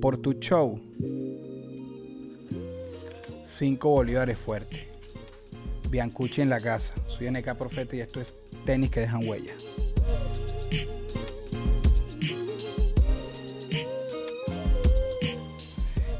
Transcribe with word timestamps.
Por 0.00 0.16
tu 0.16 0.32
show. 0.34 0.80
5 3.44 3.88
bolívares 3.88 4.38
fuerte. 4.38 4.88
Biancucci 5.90 6.40
en 6.40 6.48
la 6.48 6.60
casa. 6.60 6.94
Soy 7.06 7.30
NK 7.30 7.54
Profeta 7.56 7.96
y 7.96 8.00
esto 8.00 8.20
es 8.20 8.34
tenis 8.64 8.90
que 8.90 9.00
dejan 9.00 9.20
huella. 9.28 9.52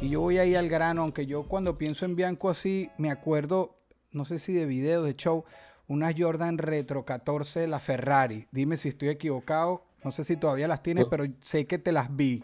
Y 0.02 0.08
yo 0.10 0.20
voy 0.20 0.38
ahí 0.38 0.54
al 0.54 0.68
grano, 0.68 1.02
aunque 1.02 1.24
yo 1.24 1.44
cuando 1.44 1.74
pienso 1.74 2.04
en 2.04 2.16
Bianco 2.16 2.50
así, 2.50 2.90
me 2.98 3.10
acuerdo, 3.10 3.78
no 4.12 4.24
sé 4.24 4.38
si 4.38 4.52
de 4.52 4.66
video, 4.66 5.02
de 5.02 5.14
show, 5.14 5.44
unas 5.88 6.14
Jordan 6.18 6.58
Retro 6.58 7.04
14 7.04 7.66
la 7.66 7.80
Ferrari. 7.80 8.46
Dime 8.52 8.76
si 8.76 8.90
estoy 8.90 9.08
equivocado. 9.08 9.86
No 10.04 10.10
sé 10.10 10.24
si 10.24 10.36
todavía 10.36 10.68
las 10.68 10.82
tienes, 10.82 11.06
pero 11.10 11.24
sé 11.42 11.66
que 11.66 11.78
te 11.78 11.92
las 11.92 12.14
vi. 12.14 12.42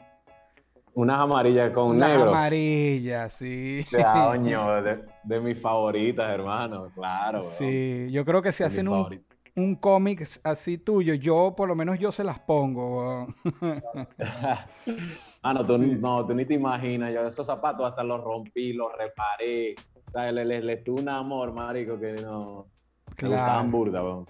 Unas 0.97 1.21
amarillas 1.21 1.73
con 1.73 1.89
Unas 1.89 2.09
negro. 2.09 2.31
amarillas, 2.31 3.31
sí. 3.35 3.85
Coño, 4.15 4.83
de, 4.83 5.05
de, 5.25 5.41
mis 5.41 5.61
favoritas, 5.61 6.31
hermano, 6.31 6.91
claro. 6.95 7.43
Sí, 7.43 8.09
yo 8.11 8.25
creo 8.25 8.41
que 8.41 8.51
si 8.51 8.65
hacen 8.65 8.89
un, 8.89 9.23
un 9.57 9.75
cómic 9.77 10.27
así 10.43 10.79
tuyo, 10.79 11.13
yo 11.13 11.53
por 11.55 11.69
lo 11.69 11.75
menos 11.75 11.99
yo 11.99 12.11
se 12.11 12.25
las 12.25 12.41
pongo. 12.41 13.27
ah, 15.43 15.53
no 15.53 15.65
tú, 15.67 15.77
sí. 15.77 15.99
no, 16.01 16.27
tú 16.27 16.35
ni 16.35 16.47
te 16.47 16.55
imaginas, 16.55 17.13
yo 17.13 17.29
esos 17.29 17.47
zapatos 17.47 17.91
hasta 17.91 18.03
los 18.03 18.23
rompí, 18.25 18.73
los 18.73 18.89
reparé. 18.97 19.75
O 20.07 20.11
sea, 20.11 20.33
le, 20.33 20.47
le, 20.47 20.63
le 20.63 20.77
tuve 20.79 21.03
un 21.03 21.11
amor, 21.11 21.53
marico, 21.53 22.01
que 22.01 22.15
no... 22.15 22.69
Claro. 23.17 23.35
Me 23.35 23.37
gustaban 23.37 23.71
burda, 23.71 24.03
weón. 24.03 24.27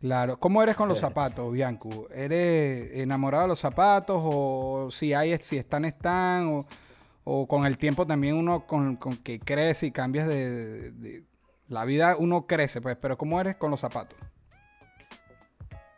Claro. 0.00 0.38
¿Cómo 0.40 0.62
eres 0.62 0.76
con 0.76 0.88
los 0.88 0.98
zapatos, 0.98 1.52
Bianco? 1.52 2.08
¿Eres 2.10 2.90
enamorado 2.92 3.42
de 3.42 3.48
los 3.48 3.60
zapatos 3.60 4.18
o 4.24 4.88
si 4.90 5.12
hay, 5.12 5.36
si 5.42 5.58
están, 5.58 5.84
están? 5.84 6.48
O, 6.48 6.66
o 7.24 7.46
con 7.46 7.66
el 7.66 7.76
tiempo 7.76 8.06
también 8.06 8.34
uno 8.34 8.66
con, 8.66 8.96
con 8.96 9.16
que 9.16 9.38
crece 9.38 9.86
y 9.86 9.90
cambias 9.90 10.26
de, 10.26 10.90
de, 10.92 11.24
La 11.68 11.84
vida 11.84 12.16
uno 12.18 12.46
crece, 12.46 12.80
pues. 12.80 12.96
Pero 12.96 13.18
¿cómo 13.18 13.38
eres 13.40 13.56
con 13.56 13.70
los 13.70 13.80
zapatos? 13.80 14.18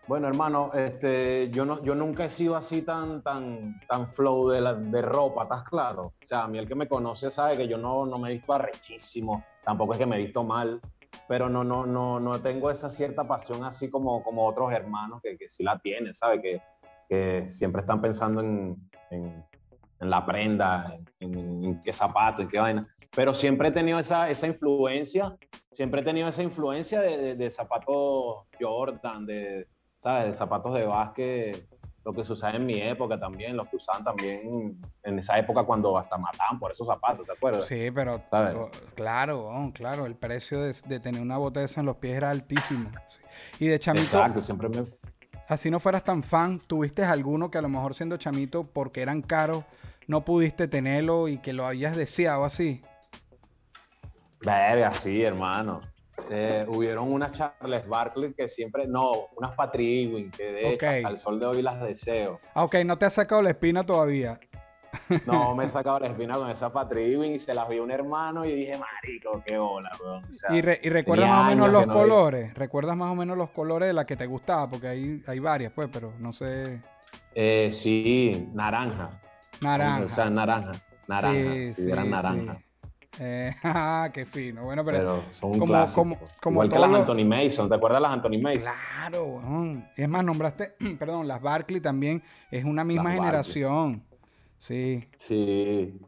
Bueno, 0.08 0.26
hermano, 0.26 0.72
este, 0.74 1.48
yo, 1.50 1.64
no, 1.64 1.80
yo 1.84 1.94
nunca 1.94 2.24
he 2.24 2.28
sido 2.28 2.56
así 2.56 2.82
tan, 2.82 3.22
tan, 3.22 3.80
tan 3.86 4.12
flow 4.12 4.48
de, 4.48 4.60
la, 4.60 4.74
de 4.74 5.00
ropa, 5.00 5.44
¿estás 5.44 5.62
claro? 5.62 6.06
O 6.22 6.26
sea, 6.26 6.42
a 6.42 6.48
mí 6.48 6.58
el 6.58 6.66
que 6.66 6.74
me 6.74 6.88
conoce 6.88 7.30
sabe 7.30 7.56
que 7.56 7.68
yo 7.68 7.78
no, 7.78 8.04
no 8.04 8.18
me 8.18 8.30
he 8.30 8.32
visto 8.32 8.52
arrechísimo, 8.52 9.44
tampoco 9.64 9.92
es 9.92 10.00
que 10.00 10.06
me 10.06 10.16
he 10.16 10.18
visto 10.18 10.42
mal 10.42 10.80
pero 11.28 11.48
no, 11.48 11.64
no, 11.64 11.86
no, 11.86 12.20
no 12.20 12.40
tengo 12.40 12.70
esa 12.70 12.90
cierta 12.90 13.26
pasión 13.26 13.64
así 13.64 13.90
como, 13.90 14.22
como 14.22 14.46
otros 14.46 14.72
hermanos 14.72 15.20
que, 15.22 15.36
que 15.36 15.48
sí 15.48 15.62
la 15.62 15.78
tienen, 15.78 16.14
¿sabes? 16.14 16.40
Que, 16.42 16.62
que 17.08 17.44
siempre 17.44 17.80
están 17.80 18.00
pensando 18.00 18.40
en, 18.40 18.76
en, 19.10 19.44
en 20.00 20.10
la 20.10 20.24
prenda, 20.26 20.98
en, 21.20 21.38
en, 21.64 21.80
qué 21.82 21.92
zapato, 21.92 22.42
en 22.42 22.48
qué 22.48 22.58
vaina. 22.58 22.86
Pero 23.14 23.34
siempre 23.34 23.68
he 23.68 23.72
tenido 23.72 23.98
esa, 23.98 24.30
esa 24.30 24.46
influencia, 24.46 25.36
siempre 25.70 26.00
he 26.00 26.04
tenido 26.04 26.28
esa 26.28 26.42
influencia 26.42 27.00
de, 27.00 27.18
de, 27.18 27.34
de 27.34 27.50
zapatos 27.50 28.46
Jordan, 28.60 29.26
de, 29.26 29.68
¿sabes? 30.02 30.26
De 30.26 30.32
zapatos 30.32 30.74
de 30.74 30.86
básquet, 30.86 31.68
lo 32.04 32.12
que 32.12 32.24
se 32.24 32.32
usaba 32.32 32.56
en 32.56 32.66
mi 32.66 32.80
época 32.80 33.18
también, 33.18 33.56
los 33.56 33.68
que 33.68 33.76
usaban 33.76 34.02
también 34.02 34.80
en 35.04 35.18
esa 35.18 35.38
época 35.38 35.62
cuando 35.64 35.96
hasta 35.96 36.18
mataban 36.18 36.58
por 36.58 36.72
esos 36.72 36.86
zapatos, 36.86 37.26
¿te 37.26 37.32
acuerdas? 37.32 37.66
Sí, 37.66 37.90
pero 37.94 38.22
¿sabes? 38.30 38.56
claro, 38.94 39.46
oh, 39.46 39.72
claro, 39.72 40.06
el 40.06 40.16
precio 40.16 40.60
de, 40.60 40.74
de, 40.86 41.00
tener 41.00 41.20
una 41.20 41.36
bota 41.36 41.60
de 41.60 41.66
eso 41.66 41.80
en 41.80 41.86
los 41.86 41.96
pies 41.96 42.16
era 42.16 42.30
altísimo. 42.30 42.90
Sí. 43.58 43.64
Y 43.64 43.68
de 43.68 43.78
chamito, 43.78 44.04
Exacto, 44.04 44.40
siempre 44.40 44.68
me... 44.68 44.86
así 45.48 45.70
no 45.70 45.78
fueras 45.78 46.02
tan 46.02 46.22
fan, 46.22 46.58
¿tuviste 46.58 47.04
alguno 47.04 47.50
que 47.50 47.58
a 47.58 47.62
lo 47.62 47.68
mejor 47.68 47.94
siendo 47.94 48.16
chamito, 48.16 48.64
porque 48.64 49.02
eran 49.02 49.22
caros, 49.22 49.64
no 50.06 50.24
pudiste 50.24 50.66
tenerlo 50.66 51.28
y 51.28 51.38
que 51.38 51.52
lo 51.52 51.66
habías 51.66 51.96
deseado 51.96 52.44
así? 52.44 52.82
Verga, 54.40 54.92
sí, 54.92 55.22
hermano. 55.22 55.80
Eh, 56.30 56.64
hubieron 56.68 57.12
unas 57.12 57.32
Charles 57.32 57.86
Barkley 57.88 58.32
que 58.34 58.48
siempre, 58.48 58.86
no, 58.86 59.28
unas 59.36 59.52
Patrick 59.52 60.10
Ewing 60.10 60.30
que 60.30 60.52
de 60.52 60.74
okay. 60.74 61.04
al 61.04 61.18
sol 61.18 61.38
de 61.38 61.46
hoy 61.46 61.62
las 61.62 61.80
deseo. 61.80 62.40
Ah, 62.54 62.64
ok, 62.64 62.76
no 62.84 62.96
te 62.98 63.06
has 63.06 63.14
sacado 63.14 63.42
la 63.42 63.50
espina 63.50 63.84
todavía. 63.84 64.38
No, 65.26 65.54
me 65.54 65.64
he 65.64 65.68
sacado 65.70 66.00
la 66.00 66.08
espina 66.08 66.34
con 66.34 66.50
esa 66.50 66.72
Patrick 66.72 67.14
Ewing 67.14 67.32
y 67.32 67.38
se 67.38 67.54
las 67.54 67.68
vi 67.68 67.78
a 67.78 67.82
un 67.82 67.90
hermano 67.90 68.44
y 68.44 68.52
dije, 68.54 68.78
marico, 68.78 69.42
qué 69.44 69.56
bola. 69.56 69.90
O 70.04 70.32
sea, 70.32 70.54
¿Y, 70.54 70.60
re 70.60 70.80
y 70.82 70.90
recuerdas 70.90 71.28
más 71.28 71.40
o 71.40 71.48
menos 71.48 71.72
los 71.72 71.86
no 71.86 71.92
colores? 71.92 72.48
Vi. 72.48 72.54
¿Recuerdas 72.54 72.96
más 72.96 73.10
o 73.10 73.14
menos 73.14 73.38
los 73.38 73.50
colores 73.50 73.88
de 73.88 73.94
la 73.94 74.04
que 74.04 74.16
te 74.16 74.26
gustaba? 74.26 74.68
Porque 74.68 74.88
hay, 74.88 75.22
hay 75.26 75.38
varias, 75.38 75.72
pues, 75.72 75.88
pero 75.90 76.12
no 76.18 76.32
sé. 76.32 76.82
Eh, 77.34 77.70
sí, 77.72 78.48
naranja. 78.52 79.20
Naranja. 79.60 80.04
O 80.04 80.08
sea, 80.08 80.30
naranja. 80.30 80.72
Naranja. 81.06 81.52
Sí, 81.52 81.74
sí, 81.74 81.90
eran 81.90 82.10
naranja. 82.10 82.56
Sí. 82.56 82.71
Eh, 83.18 83.54
ah, 83.62 84.10
qué 84.12 84.24
fino. 84.24 84.64
Bueno, 84.64 84.84
pero, 84.84 84.98
pero 84.98 85.22
son 85.32 85.52
un 85.52 85.58
como, 85.58 85.72
clásico. 85.72 86.00
Como, 86.00 86.18
como 86.40 86.64
Igual 86.64 86.68
que 86.70 86.78
las 86.78 87.00
Anthony 87.00 87.24
Mason. 87.24 87.68
¿Te 87.68 87.74
acuerdas 87.74 88.00
las 88.00 88.12
Anthony 88.12 88.40
Mason? 88.40 88.72
Claro. 88.72 89.26
Bueno. 89.26 89.86
Es 89.96 90.08
más, 90.08 90.24
nombraste, 90.24 90.74
perdón, 90.98 91.28
las 91.28 91.42
Barkley 91.42 91.80
también 91.80 92.22
es 92.50 92.64
una 92.64 92.84
misma 92.84 93.10
las 93.10 93.14
generación. 93.14 94.04
Sí. 94.58 95.08
Sí. 95.18 96.00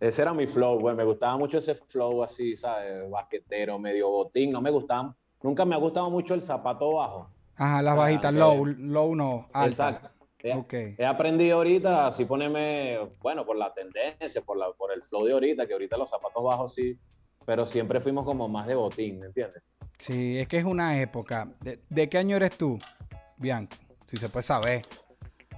Ese 0.00 0.22
era 0.22 0.32
mi 0.32 0.46
flow, 0.46 0.80
güey. 0.80 0.96
Me 0.96 1.04
gustaba 1.04 1.36
mucho 1.36 1.58
ese 1.58 1.74
flow 1.74 2.22
así, 2.22 2.56
¿sabes? 2.56 3.08
Basquetero, 3.10 3.78
medio 3.78 4.08
botín. 4.08 4.50
No 4.50 4.60
me 4.60 4.70
gustaban. 4.70 5.14
Nunca 5.42 5.64
me 5.64 5.74
ha 5.74 5.78
gustado 5.78 6.10
mucho 6.10 6.34
el 6.34 6.42
zapato 6.42 6.94
bajo. 6.94 7.30
Ajá, 7.56 7.82
las 7.82 7.96
bajitas, 7.96 8.32
low, 8.32 8.64
low 8.64 9.14
no, 9.14 9.46
alta. 9.52 9.66
Exacto. 9.90 10.19
He, 10.42 10.54
okay. 10.54 10.94
he, 10.96 11.04
aprendido 11.04 11.58
ahorita 11.58 12.06
así 12.06 12.24
ponerme, 12.24 12.98
bueno, 13.20 13.44
por 13.44 13.56
la 13.56 13.74
tendencia, 13.74 14.40
por, 14.40 14.56
la, 14.56 14.72
por 14.72 14.92
el 14.92 15.02
flow 15.02 15.24
de 15.24 15.32
ahorita, 15.32 15.66
que 15.66 15.74
ahorita 15.74 15.96
los 15.98 16.08
zapatos 16.08 16.42
bajos 16.42 16.74
sí, 16.74 16.98
pero 17.44 17.66
siempre 17.66 18.00
fuimos 18.00 18.24
como 18.24 18.48
más 18.48 18.66
de 18.66 18.74
botín, 18.74 19.20
¿me 19.20 19.26
entiendes? 19.26 19.62
Sí, 19.98 20.38
es 20.38 20.48
que 20.48 20.58
es 20.58 20.64
una 20.64 21.00
época. 21.00 21.48
¿De, 21.60 21.80
de 21.90 22.08
qué 22.08 22.18
año 22.18 22.36
eres 22.36 22.56
tú, 22.56 22.78
Bianco? 23.36 23.76
Si 24.06 24.16
se 24.16 24.28
puede 24.30 24.42
saber. 24.42 24.82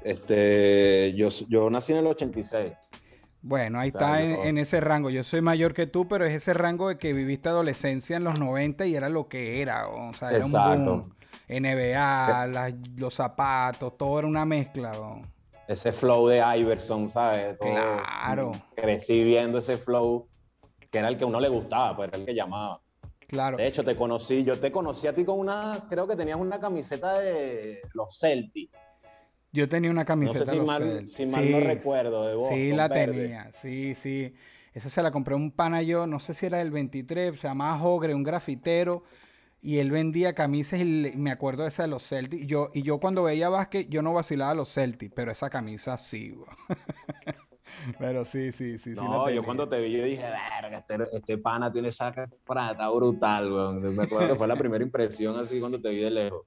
Este, 0.02 1.12
yo, 1.14 1.28
yo 1.48 1.70
nací 1.70 1.92
en 1.92 1.98
el 1.98 2.06
86. 2.08 2.72
Bueno, 3.42 3.80
ahí 3.80 3.88
está 3.88 4.22
en, 4.22 4.40
en, 4.46 4.58
ese 4.58 4.80
rango. 4.80 5.10
Yo 5.10 5.24
soy 5.24 5.40
mayor 5.40 5.74
que 5.74 5.86
tú, 5.86 6.06
pero 6.06 6.24
es 6.24 6.32
ese 6.32 6.54
rango 6.54 6.88
de 6.88 6.98
que 6.98 7.12
viviste 7.12 7.48
adolescencia 7.48 8.16
en 8.16 8.24
los 8.24 8.38
90 8.38 8.86
y 8.86 8.94
era 8.94 9.08
lo 9.08 9.28
que 9.28 9.60
era. 9.60 9.88
O 9.88 10.12
sea, 10.14 10.30
era 10.30 10.38
Exacto. 10.38 10.92
un 10.92 11.00
boom. 11.00 11.14
NBA, 11.48 12.46
las, 12.48 12.74
los 12.96 13.14
zapatos, 13.14 13.96
todo 13.96 14.18
era 14.18 14.28
una 14.28 14.44
mezcla. 14.44 14.92
¿no? 14.92 15.22
Ese 15.68 15.92
flow 15.92 16.28
de 16.28 16.42
Iverson, 16.58 17.10
¿sabes? 17.10 17.58
Todo, 17.58 17.72
claro. 17.72 18.52
Crecí 18.74 19.22
viendo 19.24 19.58
ese 19.58 19.76
flow 19.76 20.28
que 20.90 20.98
era 20.98 21.08
el 21.08 21.16
que 21.16 21.24
a 21.24 21.26
uno 21.26 21.40
le 21.40 21.48
gustaba, 21.48 21.96
pues 21.96 22.08
era 22.08 22.18
el 22.18 22.26
que 22.26 22.34
llamaba. 22.34 22.80
Claro. 23.26 23.56
De 23.56 23.66
hecho, 23.66 23.82
te 23.82 23.96
conocí, 23.96 24.44
yo 24.44 24.60
te 24.60 24.70
conocí 24.70 25.06
a 25.06 25.14
ti 25.14 25.24
con 25.24 25.38
una, 25.38 25.78
creo 25.88 26.06
que 26.06 26.14
tenías 26.14 26.38
una 26.38 26.60
camiseta 26.60 27.18
de 27.18 27.80
los 27.94 28.18
Celtics. 28.18 28.78
Yo 29.52 29.68
tenía 29.68 29.90
una 29.90 30.04
camiseta 30.04 30.40
no 30.40 30.44
sé 30.44 30.50
si 30.50 30.52
de 30.52 30.56
los 30.58 30.66
mal, 30.66 30.82
Celtics. 30.82 31.12
Si 31.14 31.26
mal 31.26 31.44
sí, 31.44 31.50
no 31.50 31.60
recuerdo, 31.60 32.26
de 32.26 32.34
vos. 32.34 32.48
Sí, 32.50 32.72
la 32.72 32.88
verde. 32.88 33.22
tenía, 33.22 33.52
sí, 33.52 33.94
sí. 33.94 34.34
Esa 34.74 34.90
se 34.90 35.02
la 35.02 35.10
compré 35.10 35.34
un 35.34 35.50
pana 35.50 35.80
yo, 35.80 36.06
no 36.06 36.18
sé 36.18 36.34
si 36.34 36.44
era 36.44 36.58
del 36.58 36.70
23, 36.70 37.38
se 37.38 37.48
llamaba 37.48 37.82
Hogre, 37.82 38.14
un 38.14 38.22
grafitero 38.22 39.02
y 39.62 39.78
él 39.78 39.90
vendía 39.90 40.34
camisas 40.34 40.80
y 40.80 40.84
me 40.84 41.30
acuerdo 41.30 41.62
de 41.62 41.68
esa 41.68 41.84
de 41.84 41.88
los 41.88 42.06
Celtics. 42.06 42.42
Y 42.42 42.46
yo, 42.46 42.70
y 42.74 42.82
yo 42.82 42.98
cuando 42.98 43.22
veía 43.22 43.48
básquet, 43.48 43.88
yo 43.88 44.02
no 44.02 44.12
vacilaba 44.12 44.50
a 44.50 44.54
los 44.54 44.74
Celtics, 44.74 45.12
pero 45.14 45.30
esa 45.30 45.48
camisa 45.48 45.96
sí, 45.96 46.36
Pero 47.98 48.24
sí, 48.24 48.52
sí, 48.52 48.78
sí. 48.78 48.90
No, 48.90 49.26
sí 49.26 49.34
yo 49.34 49.42
cuando 49.42 49.68
te 49.68 49.80
vi, 49.80 49.92
yo 49.92 50.04
dije, 50.04 50.22
verga, 50.22 50.78
este, 50.78 51.16
este 51.16 51.38
pana 51.38 51.72
tiene 51.72 51.88
esa 51.88 52.12
frata 52.44 52.90
brutal, 52.90 53.50
weón. 53.50 53.96
Me 53.96 54.02
acuerdo 54.02 54.28
que 54.28 54.34
fue 54.34 54.46
la 54.46 54.56
primera 54.56 54.84
impresión 54.84 55.38
así 55.38 55.58
cuando 55.58 55.80
te 55.80 55.88
vi 55.88 56.00
de 56.02 56.10
lejos. 56.10 56.46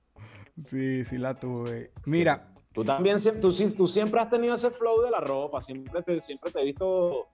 Sí, 0.63 1.03
sí 1.03 1.17
la 1.17 1.39
tuve. 1.39 1.91
Mira. 2.05 2.47
Sí. 2.47 2.61
Tú 2.73 2.83
también, 2.83 3.17
tú, 3.41 3.53
tú 3.77 3.87
siempre 3.87 4.19
has 4.19 4.29
tenido 4.29 4.53
ese 4.53 4.69
flow 4.69 5.01
de 5.01 5.09
la 5.09 5.21
ropa, 5.21 5.61
siempre 5.61 6.03
te, 6.03 6.19
siempre 6.19 6.51
te 6.51 6.61
he 6.61 6.65
visto 6.65 7.29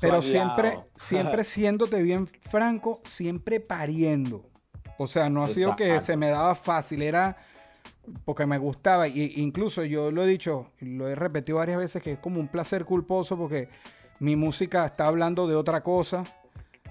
pero 0.00 0.22
siempre, 0.22 0.78
siempre 0.96 1.44
siéndote 1.44 2.02
bien 2.02 2.26
franco, 2.26 3.00
siempre 3.04 3.60
pariendo. 3.60 4.50
O 4.98 5.06
sea, 5.06 5.28
no 5.28 5.42
ha 5.42 5.48
sido 5.48 5.74
que 5.76 6.00
se 6.00 6.16
me 6.16 6.28
daba 6.28 6.54
fácil, 6.54 7.02
era 7.02 7.36
porque 8.24 8.46
me 8.46 8.58
gustaba. 8.58 9.08
Y 9.08 9.34
incluso 9.36 9.84
yo 9.84 10.10
lo 10.10 10.24
he 10.24 10.26
dicho, 10.26 10.70
lo 10.80 11.08
he 11.08 11.14
repetido 11.14 11.58
varias 11.58 11.78
veces, 11.78 12.02
que 12.02 12.12
es 12.12 12.18
como 12.18 12.40
un 12.40 12.48
placer 12.48 12.84
culposo 12.84 13.36
porque 13.36 13.68
mi 14.20 14.36
música 14.36 14.84
está 14.86 15.06
hablando 15.06 15.46
de 15.48 15.56
otra 15.56 15.82
cosa, 15.82 16.24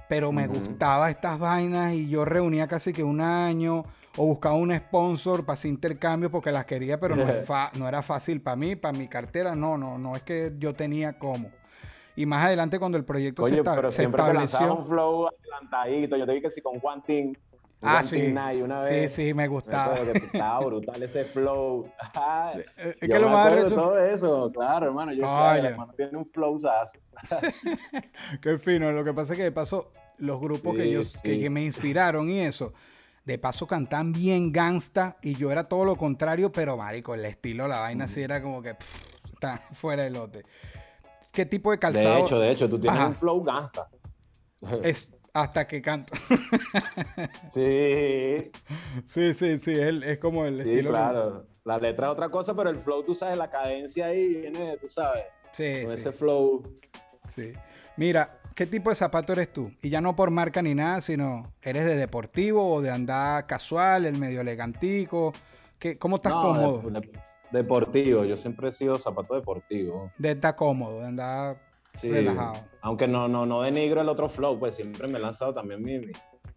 pero 0.09 0.31
me 0.31 0.47
Ujú. 0.47 0.59
gustaba 0.59 1.09
estas 1.09 1.39
vainas 1.39 1.93
y 1.93 2.09
yo 2.09 2.25
reunía 2.25 2.67
casi 2.67 2.93
que 2.93 3.03
un 3.03 3.21
año 3.21 3.85
o 4.17 4.25
buscaba 4.25 4.55
un 4.55 4.75
sponsor 4.75 5.45
para 5.45 5.55
hacer 5.55 5.69
intercambio 5.71 6.29
porque 6.29 6.51
las 6.51 6.65
quería, 6.65 6.99
pero 6.99 7.15
no, 7.15 7.29
es 7.29 7.37
fa- 7.47 7.71
no 7.79 7.87
era 7.87 8.01
fácil 8.01 8.41
para 8.41 8.55
mí, 8.55 8.75
para 8.75 8.97
mi 8.97 9.07
cartera, 9.07 9.55
no, 9.55 9.77
no, 9.77 9.97
no 9.97 10.15
es 10.15 10.21
que 10.23 10.53
yo 10.59 10.73
tenía 10.75 11.17
cómo. 11.17 11.49
Y 12.15 12.25
más 12.27 12.45
adelante 12.45 12.77
cuando 12.77 12.97
el 12.97 13.05
proyecto 13.05 13.43
se, 13.43 13.55
Oye, 13.55 13.63
pero 13.63 13.89
se 13.89 13.97
siempre 13.97 14.21
estableció. 14.21 14.75
un 14.75 14.85
flow 14.85 15.27
adelantadito. 15.27 16.15
Yo 16.15 16.25
te 16.27 16.33
vi 16.33 16.41
que 16.41 16.51
sí 16.51 16.61
con 16.61 16.79
One 16.81 17.01
Team. 17.07 17.33
Ah, 17.83 18.03
sí. 18.03 18.31
Una 18.61 18.83
Sí, 18.87 18.89
vez. 18.93 19.13
sí, 19.13 19.23
me 19.33 19.43
Me 19.43 19.47
gustaba. 19.47 19.95
que 19.95 20.17
estaba 20.17 20.65
brutal 20.65 21.03
ese 21.03 21.25
flow. 21.25 21.89
Ay, 22.13 22.61
Eh, 22.77 22.95
Es 23.01 23.07
yo 23.09 23.15
que 23.15 23.19
lo 23.19 23.27
me 23.27 23.33
más 23.33 23.45
acuerdo 23.47 23.69
de 23.69 23.75
todo 23.75 23.99
eso, 23.99 24.51
claro, 24.53 24.87
hermano. 24.87 25.11
Yo 25.13 25.27
sé, 25.27 25.59
el 25.59 25.65
hermano 25.65 25.93
tiene 25.93 26.17
un 26.17 26.25
flow 26.29 26.59
Qué 28.41 28.57
fino. 28.57 28.91
Lo 28.91 29.03
que 29.03 29.13
pasa 29.13 29.33
es 29.33 29.37
que 29.37 29.43
de 29.43 29.51
paso, 29.51 29.91
los 30.17 30.39
grupos 30.39 30.75
que, 30.75 30.91
yo, 30.91 31.03
sí. 31.03 31.17
que, 31.23 31.39
que 31.39 31.49
me 31.49 31.63
inspiraron 31.63 32.29
y 32.29 32.41
eso, 32.41 32.73
de 33.25 33.37
paso 33.37 33.67
cantan 33.67 34.11
bien 34.11 34.51
gangsta 34.51 35.17
y 35.21 35.35
yo 35.35 35.51
era 35.51 35.65
todo 35.67 35.85
lo 35.85 35.95
contrario, 35.95 36.51
pero 36.51 36.77
marico, 36.77 37.13
el 37.15 37.25
estilo, 37.25 37.67
la 37.67 37.79
vaina 37.79 38.07
sí 38.07 38.21
era 38.21 38.41
como 38.41 38.61
que 38.61 38.75
pff, 38.75 39.15
está 39.33 39.57
fuera 39.73 40.03
de 40.03 40.09
lote. 40.09 40.43
¿Qué 41.31 41.45
tipo 41.45 41.71
de 41.71 41.79
calzado 41.79 42.15
De 42.15 42.21
hecho, 42.21 42.39
de 42.39 42.51
hecho, 42.51 42.69
tú 42.69 42.79
tienes 42.79 42.99
Ajá. 42.99 43.09
un 43.09 43.15
flow 43.15 43.43
gangsta. 43.43 43.89
es 44.83 45.09
hasta 45.33 45.67
que 45.67 45.81
canto? 45.81 46.13
Sí, 47.49 48.51
sí, 49.05 49.33
sí, 49.33 49.59
sí, 49.59 49.71
es, 49.73 49.79
el- 49.79 50.03
es 50.03 50.19
como 50.19 50.45
el 50.45 50.63
sí, 50.63 50.69
estilo. 50.69 50.89
que- 50.89 50.95
claro. 50.95 51.45
La 51.65 51.77
letra 51.77 52.07
es 52.07 52.11
otra 52.13 52.29
cosa, 52.29 52.53
pero 52.55 52.69
el 52.69 52.77
flow, 52.77 53.03
tú 53.03 53.15
sabes, 53.15 53.37
la 53.37 53.49
cadencia 53.49 54.07
ahí 54.07 54.41
viene, 54.41 54.75
tú 54.77 54.89
sabes, 54.89 55.23
Sí, 55.51 55.81
con 55.81 55.89
sí, 55.91 55.95
ese 55.95 56.11
flow. 56.11 56.77
sí. 57.27 57.53
Mira, 57.95 58.39
¿qué 58.53 58.65
tipo 58.65 58.89
de 58.89 58.95
zapato 58.97 59.31
eres 59.33 59.53
tú? 59.53 59.71
Y 59.81 59.89
ya 59.89 60.01
no 60.01 60.13
por 60.15 60.29
marca 60.29 60.61
ni 60.61 60.75
nada, 60.75 60.99
sino 60.99 61.53
¿eres 61.61 61.85
de 61.85 61.95
deportivo 61.95 62.73
o 62.73 62.81
de 62.81 62.89
andar 62.91 63.47
casual, 63.47 64.05
el 64.05 64.17
medio 64.17 64.41
elegantico? 64.41 65.31
¿Qué, 65.79 65.97
¿Cómo 65.97 66.17
estás 66.17 66.33
No, 66.33 66.41
cómodo? 66.41 66.89
de- 66.89 66.99
de- 66.99 67.11
deportivo, 67.51 68.25
yo 68.25 68.35
siempre 68.35 68.67
he 68.69 68.71
sido 68.73 68.97
zapato 68.97 69.35
deportivo. 69.35 70.11
De 70.17 70.31
estar 70.31 70.55
cómodo, 70.57 70.99
de 70.99 71.05
andar 71.07 71.57
Sí, 71.93 72.09
relajado. 72.09 72.53
aunque 72.81 73.07
no, 73.07 73.27
no, 73.27 73.45
no 73.45 73.61
denigro 73.61 74.01
el 74.01 74.09
otro 74.09 74.27
flow, 74.29 74.59
pues 74.59 74.75
siempre 74.75 75.07
me 75.07 75.17
he 75.17 75.21
lanzado 75.21 75.53
también 75.53 75.81
mi, 75.81 75.99
mi- 75.99 76.11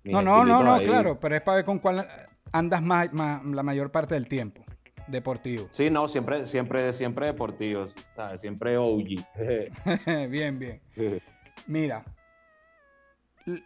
No, 0.04 0.22
no, 0.22 0.44
no, 0.44 0.62
no, 0.62 0.74
ahí. 0.74 0.86
claro, 0.86 1.20
pero 1.20 1.36
es 1.36 1.42
para 1.42 1.56
ver 1.56 1.64
con 1.64 1.78
cuál 1.78 2.06
andas 2.52 2.82
más, 2.82 3.12
más- 3.12 3.44
la 3.44 3.62
mayor 3.62 3.90
parte 3.90 4.14
del 4.14 4.26
tiempo. 4.28 4.64
Deportivo. 5.08 5.68
Sí, 5.70 5.88
no, 5.90 6.08
siempre, 6.08 6.46
siempre, 6.46 6.92
siempre 6.92 7.26
deportivo, 7.26 7.86
¿sabes? 8.16 8.40
Siempre 8.40 8.76
OG. 8.76 9.24
bien, 10.30 10.58
bien. 10.58 10.80
Mira, 11.68 12.04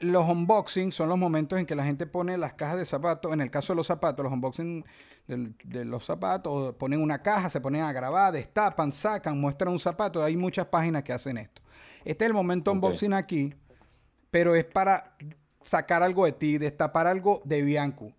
los 0.01 0.29
unboxing 0.29 0.93
son 0.93 1.09
los 1.09 1.19
momentos 1.19 1.59
en 1.59 1.65
que 1.65 1.75
la 1.75 1.85
gente 1.85 2.07
pone 2.07 2.37
las 2.37 2.53
cajas 2.53 2.77
de 2.77 2.85
zapatos. 2.85 3.33
En 3.33 3.41
el 3.41 3.51
caso 3.51 3.73
de 3.73 3.77
los 3.79 3.87
zapatos, 3.87 4.23
los 4.23 4.33
unboxing 4.33 4.85
del- 5.27 5.55
de, 5.65 5.85
los 5.87 6.05
zapatos, 6.05 6.75
ponen 6.75 7.01
una 7.01 7.23
caja, 7.23 7.49
se 7.49 7.61
ponen 7.61 7.83
a 7.83 7.93
grabar, 7.93 8.33
destapan, 8.35 8.93
sacan, 8.93 9.41
muestran 9.41 9.73
un 9.73 9.79
zapato. 9.79 10.23
Hay 10.23 10.37
muchas 10.37 10.67
páginas 10.67 11.03
que 11.05 11.13
hacen 11.15 11.39
esto. 11.39 11.60
Este 12.05 12.25
es 12.25 12.29
el 12.29 12.35
momento 12.35 12.71
Ok. 12.71 12.77
unboxing 12.77 13.13
aquí, 13.13 13.55
pero 14.31 14.55
es 14.55 14.65
para 14.65 15.17
sacar 15.63 16.03
algo 16.03 16.25
de 16.25 16.33
ti, 16.33 16.59
destapar 16.59 17.07
algo 17.07 17.43
de 17.45 17.63
Bianco. 17.63 18.13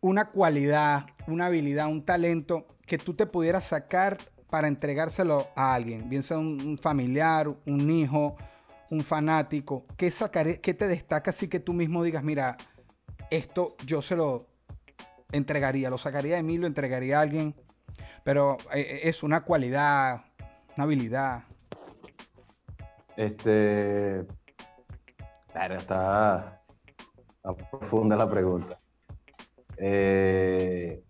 Una 0.00 0.30
cualidad, 0.30 1.06
una 1.26 1.46
habilidad, 1.46 1.88
un 1.88 2.04
talento 2.04 2.66
que 2.86 2.98
tú 2.98 3.14
te 3.14 3.26
pudieras 3.26 3.64
sacar 3.64 4.18
para 4.50 4.68
entregárselo 4.68 5.48
a 5.56 5.74
alguien, 5.74 6.08
bien 6.08 6.22
sea 6.22 6.38
un, 6.38 6.60
un 6.66 6.78
familiar, 6.78 7.48
un 7.66 7.90
hijo, 7.90 8.36
un 8.90 9.00
fanático. 9.02 9.84
¿Qué, 9.96 10.10
sacaré, 10.10 10.60
¿Qué 10.60 10.72
te 10.74 10.86
destaca 10.88 11.30
así 11.30 11.48
que 11.48 11.60
tú 11.60 11.72
mismo 11.72 12.02
digas, 12.02 12.22
mira, 12.24 12.56
esto 13.30 13.76
yo 13.84 14.00
se 14.00 14.16
lo 14.16 14.46
entregaría, 15.32 15.90
lo 15.90 15.98
sacaría 15.98 16.36
de 16.36 16.42
mí, 16.42 16.56
lo 16.56 16.66
entregaría 16.66 17.18
a 17.18 17.22
alguien? 17.22 17.54
Pero 18.24 18.56
eh, 18.72 19.00
es 19.04 19.22
una 19.22 19.42
cualidad, 19.42 20.22
una 20.76 20.84
habilidad. 20.84 21.42
Este. 23.18 24.24
Claro, 25.52 25.74
está, 25.74 26.60
está 27.34 27.52
profunda 27.68 28.14
la 28.14 28.30
pregunta. 28.30 28.78
Eh, 29.76 31.02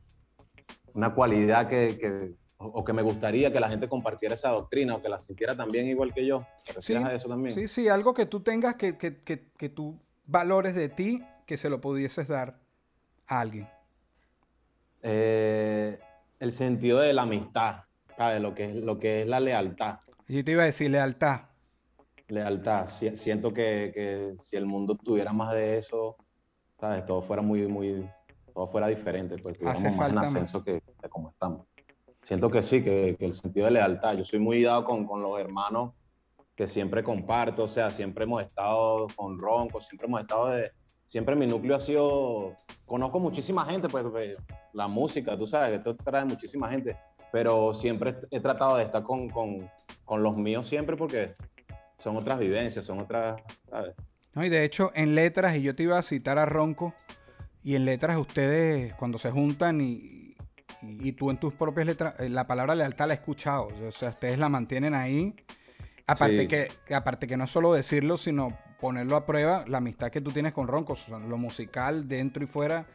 una 0.94 1.12
cualidad 1.14 1.68
que, 1.68 1.98
que- 1.98 2.34
o 2.56 2.82
que 2.82 2.92
me 2.94 3.02
gustaría 3.02 3.52
que 3.52 3.60
la 3.60 3.68
gente 3.68 3.88
compartiera 3.90 4.34
esa 4.34 4.48
doctrina 4.48 4.94
o 4.96 5.02
que 5.02 5.08
la 5.10 5.20
sintiera 5.20 5.54
también 5.54 5.86
igual 5.86 6.14
que 6.14 6.24
yo. 6.26 6.46
¿Te 6.64 6.72
refieres 6.72 7.04
a 7.04 7.12
eso 7.14 7.28
también? 7.28 7.54
Sí, 7.54 7.68
sí, 7.68 7.88
algo 7.88 8.14
que 8.14 8.24
tú 8.24 8.40
tengas 8.40 8.76
que, 8.76 8.96
que, 8.96 9.22
que, 9.22 9.50
que 9.52 9.68
tú 9.68 10.00
valores 10.26 10.74
de 10.74 10.88
ti 10.88 11.22
que 11.46 11.58
se 11.58 11.68
lo 11.68 11.80
pudieses 11.82 12.26
dar 12.26 12.58
a 13.26 13.40
alguien. 13.40 13.68
Eh, 15.02 16.00
el 16.40 16.52
sentido 16.52 17.00
de 17.00 17.12
la 17.12 17.22
amistad, 17.22 17.84
¿sabes? 18.16 18.40
Lo 18.40 18.54
que 18.54 18.64
es, 18.64 18.74
lo 18.76 18.98
que 18.98 19.22
es 19.22 19.28
la 19.28 19.40
lealtad. 19.40 19.98
Yo 20.26 20.42
te 20.42 20.52
iba 20.52 20.62
a 20.62 20.66
decir 20.66 20.90
lealtad. 20.90 21.42
Lealtad. 22.28 22.88
Si- 22.88 23.16
siento 23.16 23.52
que, 23.52 23.90
que 23.94 24.34
si 24.38 24.56
el 24.56 24.66
mundo 24.66 24.96
tuviera 24.96 25.32
más 25.32 25.54
de 25.54 25.78
eso, 25.78 26.16
¿sabes? 26.78 27.04
Todo 27.06 27.22
fuera 27.22 27.42
muy, 27.42 27.66
muy, 27.66 28.08
todo 28.54 28.66
fuera 28.66 28.86
diferente, 28.88 29.36
pues 29.38 29.58
tuviéramos 29.58 29.96
más 29.96 30.10
en 30.10 30.18
ascenso 30.18 30.62
que, 30.62 30.80
que 30.80 31.08
como 31.08 31.30
estamos. 31.30 31.66
Siento 32.22 32.50
que 32.50 32.62
sí, 32.62 32.82
que, 32.82 33.16
que 33.18 33.24
el 33.24 33.34
sentido 33.34 33.66
de 33.66 33.72
lealtad. 33.72 34.16
Yo 34.16 34.24
soy 34.24 34.38
muy 34.38 34.62
dado 34.62 34.84
con, 34.84 35.06
con 35.06 35.22
los 35.22 35.38
hermanos 35.40 35.92
que 36.54 36.66
siempre 36.66 37.02
comparto, 37.04 37.64
o 37.64 37.68
sea, 37.68 37.90
siempre 37.90 38.24
hemos 38.24 38.42
estado 38.42 39.06
con 39.16 39.38
Ronco, 39.38 39.80
siempre 39.80 40.08
hemos 40.08 40.20
estado 40.20 40.48
de, 40.48 40.72
siempre 41.06 41.36
mi 41.36 41.46
núcleo 41.46 41.76
ha 41.76 41.80
sido, 41.80 42.56
conozco 42.84 43.20
muchísima 43.20 43.64
gente, 43.64 43.88
pues 43.88 44.04
pues, 44.10 44.36
la 44.72 44.88
música, 44.88 45.38
tú 45.38 45.46
sabes, 45.46 45.78
esto 45.78 45.94
trae 45.94 46.24
muchísima 46.24 46.68
gente, 46.68 46.98
pero 47.30 47.72
siempre 47.72 48.16
he 48.32 48.40
tratado 48.40 48.76
de 48.76 48.82
estar 48.82 49.04
con, 49.04 49.28
con, 49.30 49.70
con 50.04 50.22
los 50.24 50.36
míos 50.36 50.66
siempre 50.66 50.96
porque 50.96 51.36
son 51.98 52.16
otras 52.16 52.38
vivencias, 52.38 52.84
son 52.84 52.98
otras, 53.00 53.40
¿sabes? 53.70 53.94
¿no? 54.34 54.44
Y 54.44 54.48
de 54.48 54.64
hecho, 54.64 54.92
en 54.94 55.14
letras, 55.14 55.56
y 55.56 55.62
yo 55.62 55.74
te 55.74 55.82
iba 55.82 55.98
a 55.98 56.02
citar 56.02 56.38
a 56.38 56.46
Ronco, 56.46 56.94
y 57.64 57.74
en 57.74 57.84
letras 57.84 58.16
ustedes 58.16 58.94
cuando 58.94 59.18
se 59.18 59.30
juntan 59.30 59.80
y, 59.80 60.34
y- 60.82 61.08
y 61.08 61.12
tú 61.12 61.30
en 61.30 61.38
tus 61.38 61.52
propias 61.54 61.86
letras, 61.86 62.14
eh, 62.20 62.28
la 62.28 62.46
palabra 62.46 62.74
lealtad 62.74 63.08
la 63.08 63.14
he 63.14 63.16
escuchado. 63.16 63.68
O 63.86 63.92
sea, 63.92 64.10
ustedes 64.10 64.38
la 64.38 64.48
mantienen 64.48 64.94
ahí. 64.94 65.34
Aparte, 66.06 66.42
Sí. 66.42 66.48
que, 66.48 66.94
aparte 66.94 67.26
que 67.26 67.36
no 67.36 67.44
es 67.44 67.50
solo 67.50 67.72
decirlo, 67.74 68.16
sino 68.16 68.56
ponerlo 68.80 69.16
a 69.16 69.26
prueba, 69.26 69.64
la 69.66 69.78
amistad 69.78 70.10
que 70.10 70.20
tú 70.20 70.30
tienes 70.30 70.52
con 70.52 70.68
Ronco, 70.68 70.92
o 70.92 70.96
sea, 70.96 71.18
lo 71.18 71.36
musical 71.36 72.06
dentro 72.08 72.44
y 72.44 72.46
fuera, 72.46 72.86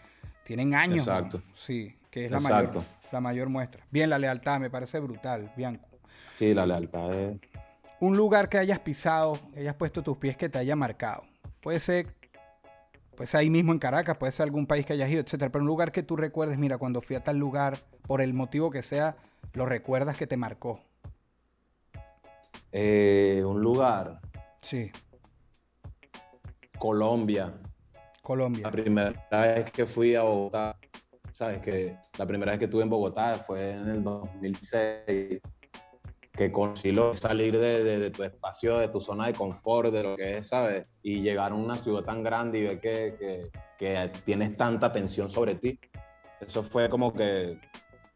tienen 0.46 0.74
años. 0.74 1.06
¿no? 1.06 1.14
Exacto. 1.14 1.44
Sí, 1.56 1.94
que 2.10 2.26
es 2.26 2.32
la 2.32 2.40
mayor, 2.40 2.70
la 3.12 3.20
mayor 3.22 3.50
muestra. 3.50 3.86
Bien, 3.92 4.10
la 4.10 4.18
lealtad 4.18 4.60
me 4.60 4.70
parece 4.70 5.00
brutal, 5.00 5.52
Bianco. 5.58 5.88
Sí, 6.38 6.54
la 6.54 6.66
lealtad 6.66 7.14
es... 7.14 7.38
un 8.04 8.18
lugar 8.18 8.50
que 8.50 8.58
hayas 8.58 8.80
pisado, 8.80 9.40
que 9.54 9.62
hayas 9.62 9.76
puesto 9.76 10.04
tus 10.04 10.18
pies 10.18 10.36
que 10.36 10.50
te 10.50 10.60
haya 10.60 10.76
marcado. 10.76 11.24
Puede 11.62 11.80
ser, 11.80 12.14
pues 13.16 13.34
ahí 13.34 13.50
mismo 13.50 13.72
en 13.72 13.80
Caracas, 13.80 14.18
puede 14.18 14.34
ser 14.34 14.44
algún 14.44 14.68
país 14.68 14.86
que 14.86 14.92
hayas 14.92 15.10
ido, 15.10 15.22
etcétera, 15.22 15.50
pero 15.50 15.62
un 15.62 15.68
lugar 15.68 15.94
que 15.94 16.04
tú 16.04 16.18
recuerdes, 16.18 16.58
mira, 16.58 16.78
cuando 16.78 17.00
fui 17.00 17.16
a 17.16 17.24
tal 17.24 17.38
lugar, 17.38 17.78
por 18.06 18.20
el 18.20 18.34
motivo 18.34 18.70
que 18.72 18.82
sea, 18.82 19.16
lo 19.54 19.66
recuerdas 19.66 20.18
que 20.18 20.28
te 20.28 20.36
marcó. 20.36 20.82
eh, 22.74 23.42
un 23.46 23.62
lugar, 23.62 24.20
Sí, 24.62 24.92
Colombia, 26.78 27.54
Colombia. 28.22 28.64
La 28.64 28.72
primera 28.72 29.14
vez 29.32 29.72
que 29.72 29.86
fui 29.86 30.16
a 30.16 30.24
Bogotá, 30.24 30.76
sabes 31.32 31.60
que 31.60 31.98
la 32.18 32.26
primera 32.26 32.52
vez 32.52 32.60
que 32.60 32.66
estuve 32.66 32.84
en 32.84 32.90
Bogotá 32.90 33.38
fue 33.38 33.74
en 33.74 33.88
el 33.88 34.04
2006, 34.04 35.42
que 36.36 36.52
conocí 36.52 36.92
lo 36.92 37.12
de 37.12 37.16
salir 37.18 37.58
de, 37.60 37.84
de- 37.84 38.00
de 38.00 38.10
tu 38.10 38.24
espacio, 38.24 38.80
de 38.80 38.88
tu 38.88 39.00
zona 39.00 39.28
de 39.28 39.34
confort, 39.34 39.92
de 39.92 40.04
lo 40.04 40.16
que 40.16 40.38
es, 40.38 40.48
¿sabes? 40.50 40.86
Y 41.04 41.22
llegar 41.22 41.52
a 41.52 41.56
una 41.56 41.76
ciudad 41.76 42.02
tan 42.04 42.24
grande 42.24 42.60
y 42.60 42.64
ver 42.64 42.80
que, 42.80 43.16
que- 43.20 43.52
que 43.78 44.12
tienes 44.24 44.58
tanta 44.58 44.88
atención 44.88 45.30
sobre 45.30 45.56
ti. 45.56 45.80
Eso 46.42 46.64
fue 46.64 46.90
como 46.90 47.14
que, 47.14 47.60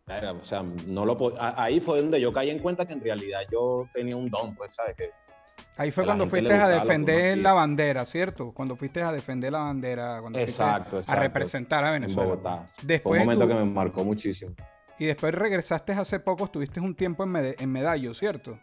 verga, 0.08 0.32
o 0.32 0.44
sea, 0.44 0.64
no 0.88 1.06
lo 1.06 1.16
a- 1.40 1.64
ahí 1.64 1.80
fue 1.80 2.02
donde 2.02 2.20
yo 2.20 2.34
caí 2.34 2.50
en 2.50 2.60
cuenta 2.60 2.88
que 2.88 2.94
en 2.94 3.02
realidad 3.02 3.42
yo 3.52 3.88
tenía 3.94 4.16
un 4.16 4.30
don, 4.30 4.56
pues, 4.56 4.74
¿sabes? 4.74 4.96
Que, 4.96 5.12
Ahí 5.76 5.92
fue 5.92 6.04
a 6.04 6.08
cuando 6.08 6.26
fuiste 6.28 6.54
a 6.54 6.68
defender 6.70 7.38
la 7.38 7.54
bandera, 7.54 8.04
¿cierto? 8.06 8.52
Cuando 8.52 8.76
fuiste 8.76 9.02
a 9.04 9.12
defender 9.12 9.52
la 9.52 9.60
bandera, 9.60 10.20
cuando 10.22 10.40
fuiste 10.40 10.52
Exacto, 10.64 10.98
a 10.98 11.00
exacto. 11.02 11.22
representar 11.22 11.84
a 11.84 11.96
en 11.96 12.02
Venezuela. 12.02 12.30
Bogotá. 12.32 12.68
Después 12.84 13.02
fue 13.04 13.20
un 13.20 13.26
momento 13.26 13.46
tú- 13.46 13.50
que 13.50 13.56
me 13.64 13.66
marcó 13.66 14.04
muchísimo. 14.04 14.56
Y 15.00 15.06
después 15.06 15.34
regresaste 15.34 15.94
hace 15.94 16.20
poco, 16.20 16.46
estuviste 16.46 16.80
un 16.80 16.96
tiempo 16.96 17.24
en, 17.24 17.30
Mede- 17.30 17.56
en 17.60 17.72
Medallo, 17.72 18.14
¿cierto? 18.14 18.60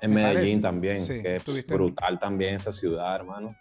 En 0.00 0.10
Me 0.14 0.22
Medellín 0.22 0.60
parece. 0.60 0.60
también, 0.60 1.06
Sí, 1.06 1.22
que 1.22 1.36
es 1.36 1.66
brutal 1.66 2.18
también 2.18 2.54
esa 2.54 2.70
ciudad, 2.72 3.16
hermano. 3.16 3.56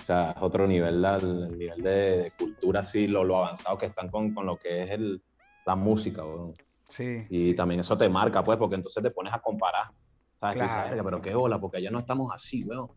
O 0.00 0.04
sea, 0.04 0.30
es 0.32 0.36
otro 0.42 0.66
nivel, 0.66 1.00
la- 1.02 1.16
el 1.16 1.56
nivel 1.56 1.82
de, 1.82 1.90
de 2.22 2.30
cultura, 2.32 2.80
así, 2.80 3.06
lo, 3.06 3.22
lo 3.24 3.36
avanzado 3.38 3.78
que 3.78 3.86
están 3.86 4.08
con, 4.08 4.34
con 4.34 4.46
lo 4.46 4.56
que 4.56 4.82
es 4.82 4.90
el, 4.90 5.22
la 5.66 5.76
música, 5.76 6.24
weón. 6.24 6.54
Sí. 6.88 7.26
Y 7.28 7.54
también 7.54 7.80
eso 7.80 7.96
te 7.96 8.08
marca, 8.08 8.42
pues, 8.42 8.56
porque 8.58 8.74
entonces 8.76 9.02
te 9.02 9.10
pones 9.10 9.32
a 9.34 9.38
comparar. 9.40 9.90
¿Sabes? 10.36 10.54
Dices, 10.56 10.70
Claro. 10.72 10.88
"Verga, 10.90 11.04
pero 11.04 11.20
qué 11.20 11.34
bola, 11.34 11.60
porque 11.60 11.76
allá 11.78 11.90
no 11.90 11.98
estamos 11.98 12.32
así, 12.32 12.64
weón. 12.64 12.88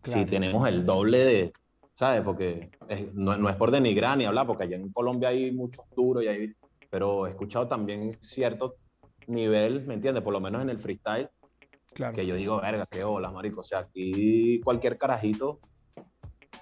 Claro. 0.00 0.20
Si 0.20 0.26
tenemos 0.26 0.66
el 0.68 0.86
doble 0.86 1.18
de, 1.18 1.52
¿sabes? 1.92 2.20
Porque 2.22 2.70
es- 2.88 3.12
no, 3.12 3.36
no 3.36 3.48
es 3.48 3.56
por 3.56 3.70
denigrar 3.70 4.16
ni 4.16 4.24
hablar, 4.24 4.46
porque 4.46 4.64
allá 4.64 4.76
en 4.76 4.90
Colombia 4.92 5.30
hay 5.30 5.50
muchos 5.52 5.84
duros 5.96 6.22
y 6.22 6.28
hay, 6.28 6.54
pero 6.92 7.26
he 7.26 7.30
escuchado 7.30 7.66
también 7.66 8.12
cierto 8.20 8.76
nivel, 9.26 9.86
¿me 9.86 9.94
entiendes? 9.94 10.22
Por 10.22 10.34
lo 10.34 10.40
menos 10.40 10.60
en 10.60 10.68
el 10.68 10.78
freestyle, 10.78 11.30
Claro. 11.94 12.12
que 12.14 12.26
yo 12.26 12.34
digo, 12.34 12.60
verga, 12.60 12.86
qué 12.90 13.02
bolas, 13.02 13.32
marico. 13.32 13.60
O 13.60 13.64
sea, 13.64 13.78
aquí 13.80 14.60
cualquier 14.62 14.98
carajito, 14.98 15.58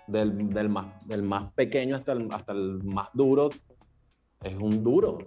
del, 0.06 0.50
del 0.50 0.68
más, 0.68 1.04
del 1.06 1.24
más 1.24 1.52
pequeño 1.52 1.96
hasta 1.96 2.12
el, 2.12 2.28
hasta 2.32 2.52
el 2.52 2.80
más 2.84 3.08
duro, 3.12 3.50
es 4.44 4.54
un 4.54 4.84
duro. 4.84 5.18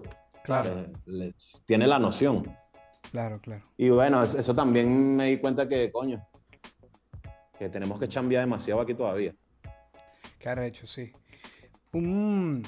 Claro. 0.43 0.87
Le- 1.05 1.35
tiene 1.65 1.85
la 1.85 1.99
noción. 1.99 2.55
Claro, 3.11 3.41
claro. 3.41 3.65
Y 3.75 3.89
bueno, 3.89 4.23
eso, 4.23 4.37
eso 4.37 4.55
también 4.55 5.17
me 5.17 5.25
di 5.27 5.37
cuenta 5.37 5.67
que, 5.67 5.91
coño, 5.91 6.25
que 7.59 7.67
tenemos 7.67 7.99
que 7.99 8.07
chambear 8.07 8.43
demasiado 8.43 8.79
aquí 8.79 8.93
todavía. 8.93 9.35
Qué 10.39 10.47
arrecho, 10.49 10.87
sí. 10.87 11.11
Un... 11.91 12.63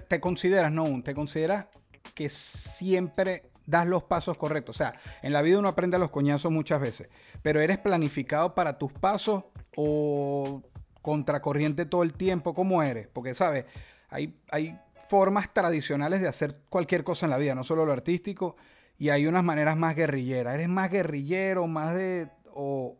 Te, 0.00 0.20
consideras, 0.20 0.72
no 0.72 1.02
te 1.02 1.14
consideras 1.14 1.66
que 2.14 2.28
siempre 2.28 3.50
das 3.66 3.86
los 3.86 4.02
pasos 4.04 4.36
correctos. 4.36 4.76
O 4.76 4.78
sea, 4.78 4.94
en 5.22 5.32
la 5.32 5.42
vida 5.42 5.58
uno 5.58 5.68
aprende 5.68 5.96
a 5.96 6.00
los 6.00 6.10
coñazos 6.10 6.52
muchas 6.52 6.80
veces, 6.80 7.08
pero 7.42 7.60
¿eres 7.60 7.78
planificado 7.78 8.54
para 8.54 8.78
tus 8.78 8.92
pasos 8.92 9.44
o 9.76 10.62
contracorriente 11.02 11.86
todo 11.86 12.02
el 12.02 12.12
tiempo? 12.12 12.54
¿Cómo 12.54 12.82
eres? 12.82 13.08
Porque, 13.08 13.34
¿sabes? 13.34 13.64
Hay, 14.10 14.38
hay 14.50 14.78
formas 15.08 15.52
tradicionales 15.52 16.20
de 16.20 16.28
hacer 16.28 16.60
cualquier 16.68 17.04
cosa 17.04 17.26
en 17.26 17.30
la 17.30 17.38
vida, 17.38 17.54
no 17.54 17.64
solo 17.64 17.84
lo 17.84 17.92
artístico, 17.92 18.56
y 18.98 19.08
hay 19.10 19.26
unas 19.26 19.44
maneras 19.44 19.76
más 19.76 19.96
guerrilleras. 19.96 20.54
¿Eres 20.54 20.68
más 20.68 20.90
guerrillero, 20.90 21.66
más 21.66 21.94
de... 21.94 22.28
o, 22.52 22.96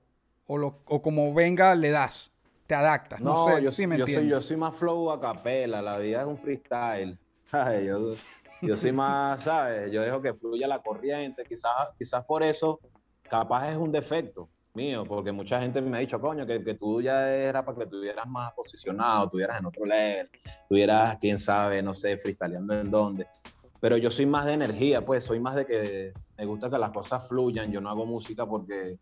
o, 0.46 0.58
lo- 0.58 0.82
o 0.86 1.02
como 1.02 1.32
venga 1.32 1.74
le 1.74 1.90
das? 1.90 2.30
Te 2.66 2.74
adaptas, 2.74 3.20
no, 3.20 3.48
sé, 3.48 3.62
yo, 3.62 3.70
sí 3.70 3.86
me 3.86 3.98
yo 3.98 4.06
soy, 4.06 4.26
yo 4.26 4.40
soy 4.40 4.56
más 4.56 4.74
flow 4.74 5.10
a 5.10 5.20
capela, 5.20 5.82
la 5.82 5.98
vida 5.98 6.22
es 6.22 6.26
un 6.26 6.38
freestyle. 6.38 7.18
¿sabes? 7.44 7.84
Yo, 7.84 8.14
yo 8.62 8.76
soy 8.76 8.92
más, 8.92 9.42
¿sabes? 9.42 9.90
Yo 9.90 10.02
dejo 10.02 10.20
que 10.20 10.34
fluya 10.34 10.66
la 10.66 10.80
corriente. 10.82 11.44
Quizás, 11.44 11.70
quizás 11.96 12.24
por 12.24 12.42
eso, 12.42 12.80
capaz 13.22 13.70
es 13.70 13.76
un 13.76 13.92
defecto 13.92 14.48
mío, 14.74 15.04
porque 15.06 15.30
mucha 15.30 15.60
gente 15.60 15.80
me 15.80 15.96
ha 15.96 16.00
dicho, 16.00 16.20
coño, 16.20 16.44
que, 16.46 16.62
que 16.64 16.74
tú 16.74 17.00
ya 17.00 17.32
era 17.32 17.64
para 17.64 17.78
que 17.78 17.84
estuvieras 17.84 18.26
más 18.26 18.52
posicionado, 18.54 19.26
estuvieras 19.26 19.60
en 19.60 19.66
otro 19.66 19.86
level, 19.86 20.28
estuvieras, 20.62 21.16
quién 21.20 21.38
sabe, 21.38 21.80
no 21.80 21.94
sé, 21.94 22.16
freestyleando 22.16 22.74
en 22.74 22.90
dónde. 22.90 23.28
Pero 23.78 23.96
yo 23.98 24.10
soy 24.10 24.26
más 24.26 24.46
de 24.46 24.54
energía, 24.54 25.04
pues, 25.04 25.22
soy 25.22 25.38
más 25.38 25.54
de 25.54 25.66
que 25.66 26.12
me 26.36 26.46
gusta 26.46 26.70
que 26.70 26.78
las 26.78 26.90
cosas 26.90 27.28
fluyan. 27.28 27.70
Yo 27.70 27.80
no 27.80 27.90
hago 27.90 28.06
música 28.06 28.46
porque 28.46 28.98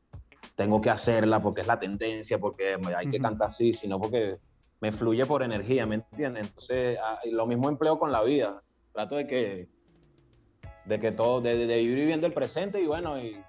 tengo 0.54 0.80
que 0.80 0.90
hacerla, 0.90 1.40
porque 1.42 1.60
es 1.62 1.66
la 1.66 1.78
tendencia, 1.78 2.38
porque 2.38 2.76
hay 2.96 3.08
que 3.08 3.16
Ujú. 3.16 3.22
cantar 3.22 3.46
así, 3.46 3.72
sino 3.72 3.98
porque 3.98 4.38
me 4.80 4.92
fluye 4.92 5.24
por 5.26 5.42
energía, 5.42 5.86
¿me 5.86 5.96
entiendes? 5.96 6.44
Entonces, 6.48 6.98
ah, 7.02 7.18
lo 7.30 7.46
mismo 7.46 7.68
empleo 7.68 7.98
con 7.98 8.10
la 8.12 8.22
vida. 8.22 8.62
Trato 8.92 9.16
de 9.16 9.26
que, 9.26 9.68
de 10.86 10.98
que 11.00 11.12
todo, 11.12 11.40
de, 11.40 11.56
de- 11.56 11.66
de 11.66 11.80
ir 11.80 11.94
viviendo 11.94 12.26
el 12.26 12.32
presente 12.32 12.80
y 12.80 12.86
bueno, 12.86 13.18
y 13.20 13.42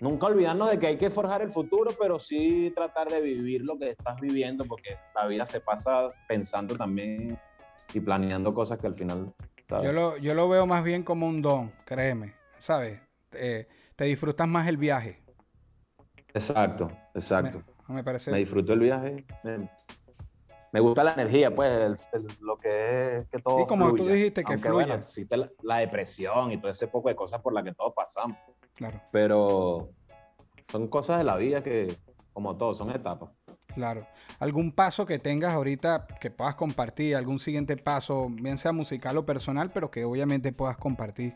nunca 0.00 0.26
olvidarnos 0.26 0.70
de 0.70 0.78
que 0.78 0.86
hay 0.86 0.96
que 0.96 1.10
forjar 1.10 1.42
el 1.42 1.50
futuro, 1.50 1.90
pero 1.98 2.18
sí 2.18 2.72
tratar 2.76 3.08
de 3.08 3.20
vivir 3.20 3.62
lo 3.64 3.78
que 3.78 3.88
estás 3.88 4.20
viviendo, 4.20 4.64
porque 4.66 4.90
la 5.14 5.26
vida 5.26 5.44
se 5.46 5.60
pasa 5.60 6.12
pensando 6.28 6.76
también 6.76 7.38
y 7.92 8.00
planeando 8.00 8.52
cosas 8.54 8.78
que 8.78 8.86
al 8.86 8.94
final... 8.94 9.32
¿sabes? 9.68 9.86
Yo 9.86 9.92
lo, 9.92 10.16
yo 10.18 10.34
lo 10.34 10.48
veo 10.48 10.66
más 10.66 10.84
bien 10.84 11.02
como 11.02 11.26
un 11.26 11.42
don, 11.42 11.72
créeme, 11.84 12.34
¿sabes? 12.60 13.00
Eh, 13.32 13.66
te 13.98 14.04
disfrutas 14.04 14.46
más 14.46 14.68
el 14.68 14.76
viaje. 14.76 15.20
Exacto, 16.32 16.88
exacto. 17.14 17.64
Me, 17.88 17.96
me 17.96 18.04
parece. 18.04 18.30
me 18.30 18.38
disfruto 18.38 18.72
el 18.72 18.78
viaje. 18.78 19.26
Me, 19.42 19.68
me 20.72 20.78
gusta 20.78 21.02
la 21.02 21.14
energía, 21.14 21.52
pues, 21.52 21.68
el- 21.72 21.96
el- 22.12 22.26
lo 22.40 22.56
que 22.58 23.16
es 23.18 23.28
que 23.28 23.38
todo 23.40 23.58
Sí, 23.58 23.64
como 23.66 23.92
tú 23.96 24.06
dijiste, 24.06 24.44
que 24.44 24.52
Aunque, 24.52 24.68
fluya. 24.68 24.86
bueno, 24.86 24.94
existe 25.02 25.36
la, 25.36 25.50
la 25.62 25.78
depresión 25.78 26.52
y 26.52 26.58
todo 26.58 26.70
ese 26.70 26.86
poco 26.86 27.08
de 27.08 27.16
cosas 27.16 27.40
por 27.40 27.52
las 27.52 27.64
que 27.64 27.74
todos 27.74 27.92
pasamos. 27.96 28.38
Claro, 28.76 29.00
Pero 29.10 29.88
son 30.70 30.86
cosas 30.86 31.18
de 31.18 31.24
la 31.24 31.36
vida 31.36 31.60
que, 31.64 31.92
como 32.32 32.56
todo, 32.56 32.74
son 32.74 32.90
etapas. 32.90 33.30
claro. 33.74 34.06
¿Algún 34.38 34.70
paso 34.70 35.06
que 35.06 35.18
tengas 35.18 35.54
ahorita 35.54 36.06
que 36.20 36.30
puedas 36.30 36.54
compartir? 36.54 37.16
¿Algún 37.16 37.40
siguiente 37.40 37.76
paso, 37.76 38.28
bien 38.30 38.58
sea 38.58 38.70
musical 38.70 39.16
o 39.16 39.26
personal, 39.26 39.72
pero 39.72 39.90
que 39.90 40.04
obviamente 40.04 40.52
puedas 40.52 40.76
compartir? 40.76 41.34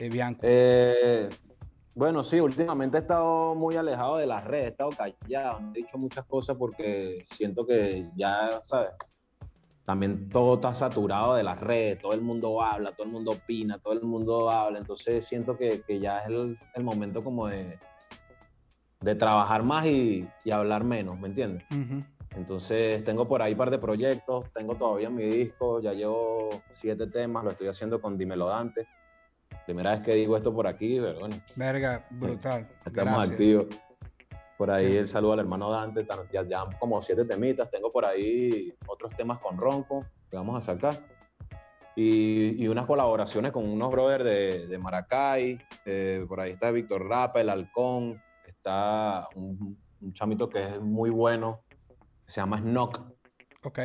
De 0.00 0.08
Bianco. 0.08 0.40
Eh, 0.44 1.28
bueno, 1.94 2.24
sí, 2.24 2.40
últimamente 2.40 2.96
he 2.96 3.00
estado 3.02 3.54
muy 3.54 3.76
alejado 3.76 4.16
de 4.16 4.26
las 4.26 4.46
redes, 4.46 4.64
he 4.64 4.68
estado 4.68 4.90
callado, 4.96 5.60
he 5.74 5.78
dicho 5.80 5.98
muchas 5.98 6.24
cosas 6.24 6.56
porque 6.56 7.26
siento 7.30 7.66
que 7.66 8.08
ya, 8.16 8.62
¿sabes? 8.62 8.92
También 9.84 10.30
todo 10.30 10.54
está 10.54 10.72
saturado 10.72 11.34
de 11.34 11.42
las 11.42 11.60
redes, 11.60 11.98
todo 11.98 12.14
el 12.14 12.22
mundo 12.22 12.62
habla, 12.62 12.92
todo 12.92 13.08
el 13.08 13.12
mundo 13.12 13.32
opina, 13.32 13.76
todo 13.76 13.92
el 13.92 14.00
mundo 14.00 14.48
habla, 14.48 14.78
entonces 14.78 15.22
siento 15.26 15.58
que, 15.58 15.82
que 15.82 16.00
ya 16.00 16.20
es 16.20 16.28
el, 16.28 16.58
el 16.74 16.82
momento 16.82 17.22
como 17.22 17.48
de, 17.48 17.78
de 19.00 19.14
trabajar 19.16 19.64
más 19.64 19.84
y, 19.84 20.26
y 20.46 20.50
hablar 20.50 20.82
menos, 20.82 21.20
¿me 21.20 21.28
entiendes? 21.28 21.62
Entonces 22.34 23.04
tengo 23.04 23.28
por 23.28 23.42
ahí 23.42 23.52
un 23.52 23.58
par 23.58 23.70
de 23.70 23.78
proyectos, 23.78 24.50
tengo 24.54 24.76
todavía 24.76 25.10
mi 25.10 25.24
disco, 25.24 25.82
ya 25.82 25.92
llevo 25.92 26.48
siete 26.70 27.06
temas, 27.06 27.44
lo 27.44 27.50
estoy 27.50 27.68
haciendo 27.68 28.00
con 28.00 28.16
Dímelo 28.16 28.46
Dante. 28.46 28.88
Primera 29.70 29.92
vez 29.92 30.00
que 30.00 30.14
digo 30.16 30.36
esto 30.36 30.52
por 30.52 30.66
aquí, 30.66 30.98
pero 31.00 31.20
bueno, 31.20 31.36
Verga, 31.54 32.04
brutal. 32.10 32.68
estamos 32.84 32.94
Gracias. 33.14 33.30
activos. 33.30 33.66
Por 34.58 34.68
ahí 34.68 34.96
el 34.96 35.06
saludo 35.06 35.34
al 35.34 35.38
hermano 35.38 35.70
Dante, 35.70 36.04
ya, 36.32 36.42
ya 36.42 36.64
como 36.80 37.00
siete 37.00 37.24
temitas, 37.24 37.70
tengo 37.70 37.92
por 37.92 38.04
ahí 38.04 38.74
otros 38.88 39.14
temas 39.14 39.38
con 39.38 39.56
Ronco 39.56 40.04
que 40.28 40.36
vamos 40.36 40.56
a 40.56 40.60
sacar. 40.74 41.06
Y, 41.94 42.60
y 42.60 42.66
unas 42.66 42.84
colaboraciones 42.86 43.52
con 43.52 43.64
unos 43.64 43.92
brothers 43.92 44.24
de, 44.24 44.66
de 44.66 44.78
Maracay, 44.78 45.60
eh, 45.86 46.24
por 46.28 46.40
ahí 46.40 46.50
está 46.50 46.72
Víctor 46.72 47.06
Rapa, 47.08 47.40
El 47.40 47.48
Halcón, 47.50 48.20
está 48.44 49.28
un, 49.36 49.78
un 50.00 50.12
chamito 50.12 50.48
que 50.48 50.64
es 50.64 50.80
muy 50.80 51.10
bueno, 51.10 51.62
se 52.26 52.40
llama 52.40 52.58
Snock, 52.58 53.02
Ok. 53.62 53.78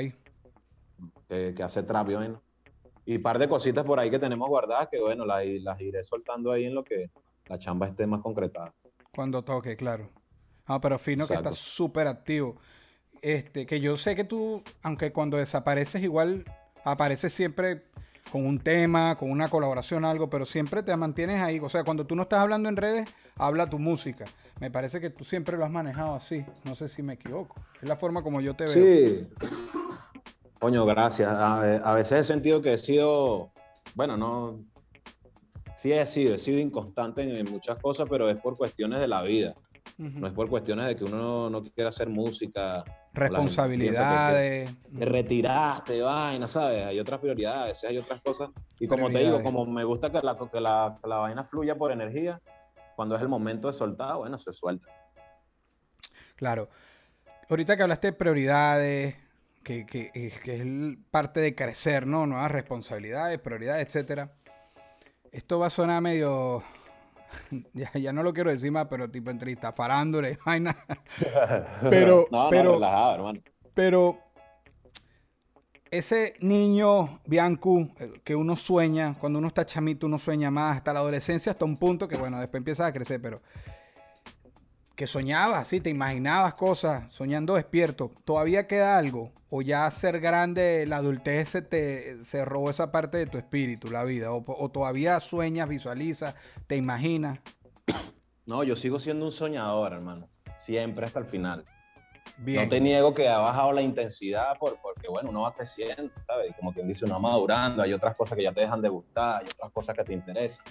que, 1.29 1.53
que 1.55 1.61
hace 1.63 1.83
trap, 1.83 2.07
vaina. 2.11 2.41
Y 3.05 3.19
par 3.19 3.37
de 3.37 3.47
cositas 3.47 3.83
por 3.83 3.99
ahí 3.99 4.09
que 4.09 4.19
tenemos 4.19 4.49
guardadas 4.49 4.87
que, 4.89 4.99
bueno, 4.99 5.25
las, 5.25 5.45
las 5.45 5.79
iré 5.81 6.03
soltando 6.03 6.51
ahí 6.51 6.65
en 6.65 6.73
lo 6.73 6.83
que 6.83 7.11
la 7.47 7.59
chamba 7.59 7.87
esté 7.87 8.07
más 8.07 8.21
concretada. 8.21 8.73
Cuando 9.13 9.43
toque, 9.43 9.77
claro. 9.77 10.09
Ah, 10.65 10.81
pero 10.81 10.97
fino 10.97 11.27
que 11.27 11.35
estás 11.35 11.57
súper 11.57 12.07
activo. 12.07 12.57
Este, 13.21 13.65
que 13.65 13.79
yo 13.79 13.97
sé 13.97 14.15
que 14.15 14.23
tú, 14.23 14.63
aunque 14.81 15.11
cuando 15.11 15.37
desapareces 15.37 16.01
igual 16.01 16.45
apareces 16.83 17.33
siempre 17.33 17.83
con 18.31 18.45
un 18.45 18.59
tema, 18.59 19.15
con 19.17 19.29
una 19.29 19.47
colaboración, 19.47 20.03
algo, 20.05 20.29
pero 20.29 20.45
siempre 20.45 20.83
te 20.83 20.95
mantienes 20.95 21.41
ahí. 21.41 21.59
O 21.59 21.69
sea, 21.69 21.83
cuando 21.83 22.05
tú 22.05 22.15
no 22.15 22.23
estás 22.23 22.39
hablando 22.39 22.69
en 22.69 22.75
redes, 22.75 23.15
habla 23.35 23.69
tu 23.69 23.79
música. 23.79 24.25
Me 24.59 24.71
parece 24.71 24.99
que 24.99 25.09
tú 25.09 25.23
siempre 25.23 25.57
lo 25.57 25.65
has 25.65 25.71
manejado 25.71 26.15
así. 26.15 26.45
No 26.63 26.75
sé 26.75 26.87
si 26.87 27.03
me 27.03 27.13
equivoco. 27.13 27.55
Es 27.81 27.87
la 27.87 27.95
forma 27.95 28.23
como 28.23 28.41
yo 28.41 28.55
te 28.55 28.65
veo. 28.65 28.73
Sí. 28.73 29.27
Coño, 30.59 30.85
gracias. 30.85 31.29
A, 31.29 31.59
a 31.77 31.93
veces 31.95 32.21
he 32.21 32.23
sentido 32.23 32.61
que 32.61 32.73
he 32.73 32.77
sido, 32.77 33.51
bueno, 33.93 34.17
no, 34.17 34.63
sí 35.75 35.91
he 35.91 36.05
sido, 36.05 36.35
he 36.35 36.37
sido 36.37 36.59
inconstante 36.59 37.21
en, 37.21 37.29
en 37.35 37.51
muchas 37.51 37.77
cosas, 37.77 38.07
pero 38.09 38.29
es 38.29 38.37
por 38.37 38.57
cuestiones 38.57 38.99
de 39.01 39.07
la 39.07 39.21
vida. 39.21 39.53
No 39.97 40.25
es 40.27 40.33
por 40.33 40.49
cuestiones 40.49 40.87
de 40.87 40.95
que 40.95 41.03
uno 41.03 41.49
no 41.49 41.63
quiera 41.63 41.89
hacer 41.89 42.09
música. 42.09 42.83
piensa 42.83 43.03
que- 43.13 43.19
Responsabilidades. 43.19 44.75
Te 44.97 45.05
retiraste, 45.05 46.01
vaina, 46.01 46.47
¿sabes? 46.47 46.85
Hay 46.87 46.99
otras 46.99 47.19
prioridades, 47.19 47.61
a 47.61 47.65
veces 47.67 47.89
hay 47.91 47.97
otras 47.99 48.19
cosas. 48.21 48.49
Y 48.79 48.87
como 48.87 49.09
te 49.11 49.19
digo, 49.19 49.43
como 49.43 49.65
me 49.65 49.83
gusta 49.83 50.11
que 50.11 50.19
la, 50.23 50.35
que, 50.51 50.59
la, 50.59 50.97
que 51.01 51.07
la 51.07 51.17
vaina 51.17 51.43
fluya 51.43 51.75
por 51.77 51.91
energía, 51.91 52.41
cuando 52.95 53.15
es 53.15 53.21
el 53.21 53.29
momento 53.29 53.67
de 53.67 53.73
soltar, 53.73 54.15
bueno, 54.17 54.39
se 54.39 54.51
suelta. 54.53 54.87
Claro. 56.35 56.67
Ahorita 57.47 57.77
que 57.77 57.83
hablaste 57.83 58.07
de 58.07 58.13
prioridades, 58.13 59.15
que, 59.65 59.85
que- 59.85 60.11
que 60.43 60.55
es 60.55 60.63
parte 61.11 61.41
de 61.41 61.53
crecer, 61.55 62.07
¿no? 62.07 62.25
Nuevas 62.25 62.51
responsabilidades, 62.51 63.39
prioridades, 63.39 63.85
etcétera. 63.87 64.31
Esto 65.33 65.59
va 65.59 65.67
a 65.67 65.69
sonar 65.69 66.01
medio. 66.01 66.63
Ya, 67.73 67.91
ya 67.93 68.13
no 68.13 68.23
lo 68.23 68.33
quiero 68.33 68.49
decir 68.51 68.71
más, 68.71 68.87
pero 68.89 69.09
tipo 69.11 69.29
entrevista, 69.29 69.73
farándole, 69.73 70.31
y 70.33 70.37
vaina. 70.45 70.77
Pero- 71.89 72.27
no, 72.31 72.49
pero- 72.49 72.63
no, 72.69 72.73
relajado, 72.75 73.15
hermano. 73.15 73.41
Pero 73.73 74.19
ese 75.91 76.35
niño 76.39 77.19
Biancu 77.25 77.89
eh, 77.99 78.21
que 78.23 78.35
uno 78.35 78.55
sueña, 78.55 79.15
cuando 79.19 79.39
uno 79.39 79.47
está 79.49 79.65
chamito, 79.65 80.05
uno 80.07 80.17
sueña 80.19 80.49
más, 80.51 80.77
hasta 80.77 80.93
la 80.93 80.99
adolescencia, 80.99 81.51
hasta 81.51 81.65
un 81.65 81.77
punto 81.77 82.07
que, 82.07 82.17
bueno, 82.17 82.39
después 82.39 82.59
empiezas 82.59 82.87
a 82.87 82.93
crecer, 82.93 83.21
pero 83.21 83.41
que 84.95 85.07
soñabas, 85.07 85.67
sí, 85.67 85.81
te 85.81 85.89
imaginabas 85.89 86.55
cosas, 86.55 87.13
soñando 87.13 87.55
despierto. 87.55 88.11
¿Todavía 88.23 88.67
queda 88.67 88.97
algo? 88.97 89.31
¿O 89.49 89.61
ya 89.61 89.89
ser 89.91 90.19
grande, 90.19 90.85
la 90.87 90.97
adultez 90.97 91.49
se, 91.49 91.61
te, 91.61 92.23
se 92.23 92.45
robó 92.45 92.69
esa 92.69 92.91
parte 92.91 93.17
de 93.17 93.25
tu 93.25 93.37
espíritu, 93.37 93.89
la 93.89 94.03
vida? 94.03 94.31
¿O, 94.31 94.43
o 94.47 94.69
todavía 94.69 95.19
sueñas, 95.19 95.69
visualizas, 95.69 96.35
te 96.67 96.75
imaginas? 96.75 97.39
No, 98.47 98.63
yo 98.63 98.75
sigo 98.75 98.99
siendo 98.99 99.25
un 99.25 99.31
soñador, 99.31 99.91
hermano. 99.91 100.29
Siempre 100.59 101.07
hasta 101.07 101.17
el 101.17 101.25
final. 101.25 101.65
No 102.37 102.69
te 102.69 102.79
niego 102.79 103.13
que 103.13 103.27
ha 103.27 103.39
bajado 103.39 103.73
la 103.73 103.81
intensidad 103.81 104.57
por, 104.59 104.79
porque, 104.81 105.07
bueno, 105.07 105.29
uno 105.29 105.41
va 105.41 105.53
creciendo, 105.55 106.11
¿sabes? 106.27 106.53
Como 106.55 106.73
quien 106.73 106.87
dice, 106.87 107.05
uno 107.05 107.15
va 107.15 107.21
madurando, 107.21 107.81
hay 107.81 107.93
otras 107.93 108.15
cosas 108.15 108.37
que 108.37 108.43
ya 108.43 108.51
te 108.51 108.61
dejan 108.61 108.81
de 108.81 108.89
gustar, 108.89 109.41
hay 109.41 109.47
otras 109.51 109.71
cosas 109.71 109.95
que 109.95 110.03
te 110.03 110.13
interesan. 110.13 110.63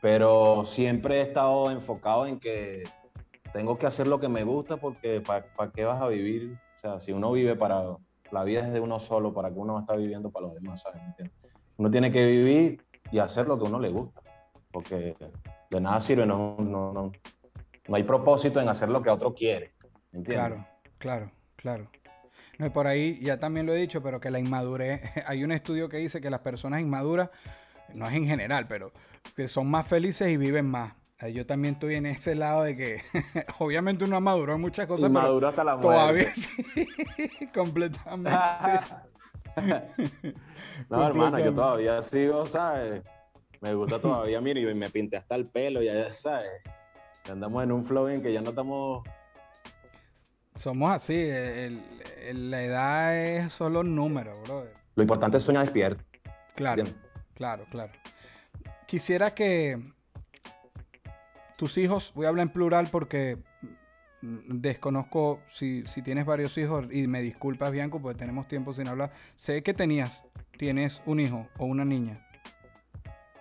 Pero 0.00 0.64
siempre 0.64 1.18
he 1.18 1.22
estado 1.22 1.70
enfocado 1.70 2.26
en 2.26 2.38
que 2.38 2.84
tengo 3.54 3.78
que 3.78 3.86
hacer 3.86 4.08
lo 4.08 4.18
que 4.18 4.28
me 4.28 4.42
gusta 4.42 4.76
porque 4.76 5.20
¿para, 5.20 5.46
qué 5.72 5.84
vas 5.84 6.02
a 6.02 6.08
vivir? 6.08 6.58
O 6.76 6.78
sea, 6.78 7.00
si 7.00 7.12
uno 7.12 7.30
vive 7.30 7.54
para, 7.54 7.96
la 8.32 8.42
vida 8.42 8.60
es 8.60 8.72
de 8.72 8.80
uno 8.80 8.98
solo, 8.98 9.32
¿para 9.32 9.50
qué 9.50 9.58
uno 9.58 9.78
está 9.78 9.94
viviendo 9.94 10.30
para 10.30 10.48
los 10.48 10.54
demás? 10.56 10.82
¿sabes? 10.82 11.00
Uno 11.76 11.88
tiene 11.88 12.10
que 12.10 12.26
vivir 12.26 12.84
y 13.12 13.20
hacer 13.20 13.46
lo 13.46 13.56
que 13.56 13.64
uno 13.64 13.78
le 13.78 13.90
gusta, 13.90 14.20
porque 14.72 15.16
de 15.70 15.80
nada 15.80 16.00
sirve, 16.00 16.26
no, 16.26 16.56
no, 16.58 16.92
no, 16.92 17.12
no 17.86 17.96
hay 17.96 18.02
propósito 18.02 18.60
en 18.60 18.68
hacer 18.68 18.88
lo 18.88 19.00
que 19.02 19.10
otro 19.10 19.32
quiere, 19.32 19.72
¿entiendes? 20.12 20.34
Claro. 20.34 20.66
Claro, 20.98 21.30
claro. 21.56 21.90
No, 22.58 22.66
y 22.66 22.70
por 22.70 22.86
ahí 22.86 23.20
ya 23.20 23.38
también 23.38 23.66
lo 23.66 23.74
he 23.74 23.78
dicho, 23.78 24.02
pero 24.02 24.20
que 24.20 24.30
la 24.30 24.40
inmadurez, 24.40 25.02
hay 25.26 25.44
un 25.44 25.52
estudio 25.52 25.88
que 25.88 25.98
dice 25.98 26.20
que 26.20 26.30
las 26.30 26.40
personas 26.40 26.80
inmaduras, 26.80 27.30
no 27.92 28.08
es 28.08 28.14
en 28.14 28.24
general, 28.24 28.66
pero 28.66 28.90
que 29.36 29.46
son 29.46 29.68
más 29.68 29.86
felices 29.86 30.28
y 30.30 30.38
viven 30.38 30.66
más. 30.66 30.94
Yo 31.32 31.46
también 31.46 31.74
estoy 31.74 31.94
en 31.94 32.06
ese 32.06 32.34
lado 32.34 32.64
de 32.64 32.76
que 32.76 33.02
obviamente 33.58 34.04
uno 34.04 34.20
maduró 34.20 34.54
en 34.54 34.60
muchas 34.60 34.86
cosas, 34.86 35.10
pero 35.12 35.46
hasta 35.46 35.64
la 35.64 35.80
todavía 35.80 36.34
sí, 36.34 36.86
completamente. 37.54 38.30
no, 40.90 41.06
hermano, 41.06 41.38
yo 41.38 41.54
todavía 41.54 42.02
sigo, 42.02 42.44
¿sabes? 42.46 43.02
Me 43.60 43.72
gusta 43.74 43.98
todavía, 43.98 44.40
mire, 44.40 44.60
y 44.60 44.74
me 44.74 44.90
pinté 44.90 45.16
hasta 45.16 45.36
el 45.36 45.46
pelo, 45.46 45.80
ya 45.82 46.10
¿sabes? 46.10 46.50
Andamos 47.30 47.62
en 47.64 47.72
un 47.72 47.84
flow 47.86 48.08
en 48.08 48.20
que 48.20 48.32
ya 48.32 48.42
no 48.42 48.50
estamos 48.50 49.04
somos 50.56 50.90
así, 50.92 51.28
la 52.32 52.62
edad 52.62 53.18
es 53.18 53.52
solo 53.52 53.80
un 53.80 53.96
número, 53.96 54.40
bro. 54.42 54.66
Lo 54.94 55.02
importante 55.02 55.38
es 55.38 55.42
soñar 55.42 55.64
despierto. 55.64 56.04
Claro, 56.54 56.84
claro, 57.34 57.66
claro. 57.70 57.92
Quisiera 58.86 59.34
que 59.34 59.93
tus 61.56 61.78
hijos, 61.78 62.12
voy 62.14 62.26
a 62.26 62.28
hablar 62.28 62.46
en 62.46 62.52
plural 62.52 62.88
porque 62.90 63.38
desconozco 64.20 65.40
si, 65.48 65.84
si 65.86 66.02
tienes 66.02 66.24
varios 66.24 66.56
hijos 66.58 66.86
y 66.90 67.06
me 67.06 67.20
disculpas, 67.20 67.72
Bianco, 67.72 68.00
porque 68.00 68.18
tenemos 68.18 68.48
tiempo 68.48 68.72
sin 68.72 68.88
hablar. 68.88 69.12
Sé 69.34 69.62
que 69.62 69.74
tenías, 69.74 70.24
tienes 70.56 71.02
un 71.06 71.20
hijo 71.20 71.46
o 71.58 71.66
una 71.66 71.84
niña. 71.84 72.26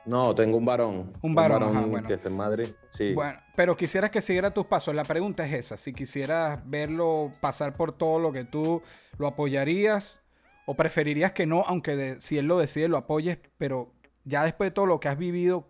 No, 0.06 0.36
tengo 0.36 0.58
un 0.58 0.66
varón. 0.66 1.14
Un 1.22 1.34
varón, 1.34 2.04
que 2.06 2.16
está 2.16 2.28
en 2.28 2.36
Madrid. 2.36 2.68
Sí. 2.90 3.14
Bueno, 3.14 3.40
pero 3.56 3.78
quisieras 3.78 4.12
que 4.12 4.22
siguiera 4.22 4.52
tus 4.52 4.66
pasos. 4.66 4.94
La 4.94 5.06
pregunta 5.06 5.46
es 5.48 5.54
esa. 5.54 5.78
Si 5.78 5.94
quisieras 5.94 6.60
verlo 6.66 7.32
pasar 7.40 7.78
por 7.78 7.94
todo 7.94 8.20
lo 8.20 8.34
que 8.34 8.44
tú 8.44 8.82
lo 9.18 9.28
apoyarías 9.28 10.20
o 10.66 10.76
preferirías 10.76 11.32
que 11.32 11.46
no, 11.46 11.64
aunque 11.68 12.18
si 12.20 12.38
él 12.38 12.48
lo 12.48 12.58
decide 12.58 12.90
lo 12.90 12.98
apoyes, 12.98 13.38
pero 13.58 13.94
ya 14.26 14.44
después 14.44 14.72
de 14.72 14.72
todo 14.72 14.86
lo 14.88 15.00
que 15.00 15.08
has 15.08 15.18
vivido, 15.18 15.70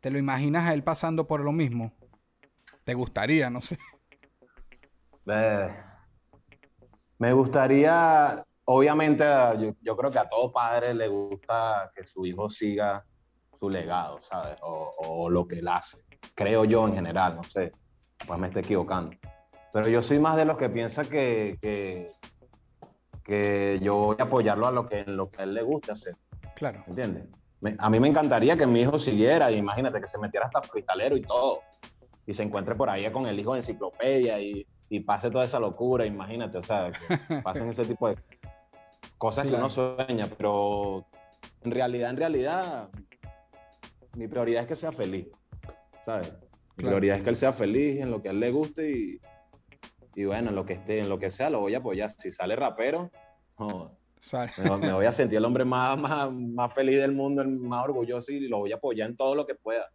¿te 0.00 0.10
lo 0.10 0.18
imaginas 0.18 0.68
a 0.68 0.74
él 0.74 0.82
pasando 0.82 1.26
por 1.26 1.40
lo 1.40 1.52
mismo? 1.52 1.92
¿Te 2.84 2.94
gustaría? 2.94 3.50
No 3.50 3.60
sé. 3.60 3.78
me 7.18 7.32
gustaría, 7.32 8.44
obviamente, 8.64 9.24
yo, 9.58 9.74
yo 9.80 9.96
creo 9.96 10.10
que 10.10 10.18
a 10.18 10.28
todo 10.28 10.52
padre 10.52 10.94
le 10.94 11.08
gusta 11.08 11.90
que 11.94 12.04
su 12.04 12.26
hijo 12.26 12.50
siga 12.50 13.04
su 13.62 13.70
legado, 13.70 14.20
¿sabes? 14.22 14.56
O, 14.62 15.30
lo 15.30 15.46
que 15.46 15.60
él 15.60 15.68
hace. 15.68 15.98
Creo 16.34 16.64
yo 16.64 16.88
en 16.88 16.94
general, 16.94 17.36
no 17.36 17.44
sé. 17.44 17.72
Pues 18.26 18.38
me 18.40 18.48
estoy 18.48 18.62
equivocando. 18.62 19.16
Pero 19.72 19.88
yo 19.88 20.02
soy 20.02 20.18
más 20.18 20.36
de 20.36 20.44
los 20.44 20.58
que 20.58 20.68
piensa 20.68 21.04
que, 21.04 21.58
que, 23.24 23.78
yo 23.80 23.94
voy 23.94 24.16
a 24.18 24.24
apoyarlo 24.24 24.66
a 24.66 24.72
lo 24.72 24.88
que, 24.88 25.04
lo 25.04 25.30
que 25.30 25.42
a 25.42 25.44
él 25.44 25.54
le 25.54 25.62
guste 25.62 25.92
hacer. 25.92 26.16
Claro. 26.56 26.82
¿Entiendes? 26.88 27.28
A 27.78 27.90
mí 27.90 28.00
me 28.00 28.08
encantaría 28.08 28.56
que 28.56 28.66
mi 28.66 28.80
hijo 28.80 28.98
siguiera, 28.98 29.50
imagínate 29.50 30.00
que 30.00 30.06
se 30.06 30.18
metiera 30.18 30.46
hasta 30.46 30.62
freestalero 30.62 31.16
y 31.16 31.22
todo. 31.22 31.60
Y 32.26 32.34
se 32.34 32.42
encuentre 32.42 32.74
por 32.74 32.88
ahí 32.88 33.10
con 33.10 33.26
el 33.26 33.38
hijo 33.38 33.52
de 33.52 33.60
enciclopedia 33.60 34.40
y, 34.40 34.66
y 34.88 35.00
pase 35.00 35.30
toda 35.30 35.44
esa 35.44 35.58
locura, 35.58 36.04
imagínate, 36.04 36.58
o 36.58 36.62
sea, 36.62 36.92
que 36.92 37.36
pasen 37.42 37.68
ese 37.68 37.84
tipo 37.84 38.08
de 38.08 38.16
cosas 39.18 39.46
que 39.46 39.54
uno 39.54 39.70
sueña, 39.70 40.26
pero 40.36 41.06
en 41.62 41.70
realidad, 41.70 42.10
en 42.10 42.16
realidad, 42.16 42.88
mi 44.16 44.28
prioridad 44.28 44.62
es 44.62 44.68
que 44.68 44.76
sea 44.76 44.92
feliz, 44.92 45.28
¿sabes? 46.04 46.32
Mi 46.76 46.84
prioridad 46.84 47.16
es 47.16 47.22
que 47.22 47.30
él 47.30 47.36
sea 47.36 47.52
feliz 47.52 48.00
en 48.00 48.10
lo 48.10 48.22
que 48.22 48.28
a 48.28 48.32
él 48.32 48.40
le 48.40 48.50
guste 48.50 48.90
y, 48.90 49.20
y 50.14 50.24
bueno, 50.24 50.50
en 50.50 50.56
lo 50.56 50.66
que 50.66 50.74
esté, 50.74 50.98
en 50.98 51.08
lo 51.08 51.18
que 51.18 51.30
sea, 51.30 51.50
lo 51.50 51.60
voy 51.60 51.74
a 51.74 51.78
apoyar. 51.78 52.10
Si 52.10 52.30
sale 52.30 52.56
rapero, 52.56 53.10
me, 54.80 54.92
voy 54.92 55.06
a 55.06 55.12
sentir 55.12 55.38
el 55.38 55.44
hombre 55.44 55.64
más, 55.64 55.98
más, 55.98 56.32
más, 56.32 56.72
feliz 56.72 56.98
del 56.98 57.12
mundo, 57.12 57.42
el 57.42 57.48
más 57.48 57.84
orgulloso 57.84 58.32
y 58.32 58.48
lo 58.48 58.58
voy 58.58 58.72
a 58.72 58.76
apoyar 58.76 59.10
en 59.10 59.16
todo 59.16 59.34
lo 59.34 59.46
que 59.46 59.54
pueda. 59.54 59.90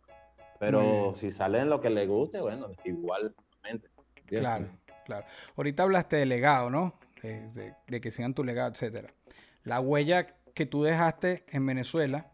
Pero 0.60 1.12
si 1.13 1.30
sale 1.30 1.60
en 1.60 1.70
lo 1.70 1.80
que 1.82 1.90
le 1.90 2.08
guste, 2.08 2.42
bueno, 2.42 2.68
igualmente. 2.84 3.90
Claro, 4.26 4.68
claro. 5.06 5.26
Ahorita 5.56 5.84
hablaste 5.84 6.16
de 6.16 6.26
legado, 6.26 6.70
¿no? 6.70 6.96
De, 7.22 7.76
de 7.88 8.02
que 8.02 8.12
sigan 8.12 8.34
tu 8.34 8.44
legado, 8.44 8.72
etcétera. 8.72 9.13
La 9.63 9.80
huella 9.80 10.36
que 10.54 10.66
tú 10.66 10.84
dejaste 10.84 11.44
en 11.50 11.66
Venezuela 11.66 12.32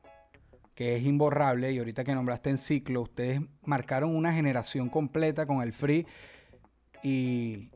que 0.76 0.96
es 0.96 1.04
imborrable, 1.04 1.72
y 1.72 1.78
ahorita 1.78 2.04
que 2.04 2.16
nombraste 2.16 2.50
en 2.50 2.58
ciclo, 2.58 3.02
ustedes 3.02 3.42
marcaron 3.64 4.16
una 4.16 4.34
generación 4.34 4.90
completa 4.90 5.46
con 5.46 5.62
el 5.62 5.74
free. 5.74 6.08
Y 7.04 7.70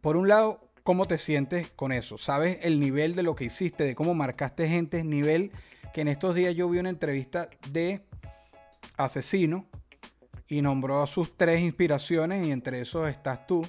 por 0.00 0.16
un 0.16 0.28
lado, 0.28 0.61
¿cómo 0.82 1.06
te 1.06 1.18
sientes 1.18 1.70
con 1.70 1.92
eso? 1.92 2.18
¿Sabes 2.18 2.58
el 2.62 2.80
nivel 2.80 3.14
de 3.14 3.22
lo 3.22 3.34
que 3.34 3.44
hiciste, 3.44 3.84
de 3.84 3.94
cómo 3.94 4.14
marcaste 4.14 4.68
gente? 4.68 5.04
Nivel 5.04 5.52
que 5.92 6.00
en 6.00 6.08
estos 6.08 6.34
días 6.34 6.54
yo 6.54 6.68
vi 6.68 6.78
una 6.78 6.88
entrevista 6.88 7.48
de 7.70 8.02
Asesino 8.96 9.66
y 10.48 10.62
nombró 10.62 11.06
sus 11.06 11.36
tres 11.36 11.60
inspiraciones 11.60 12.46
y 12.46 12.52
entre 12.52 12.80
esos 12.80 13.08
estás 13.08 13.46
tú 13.46 13.62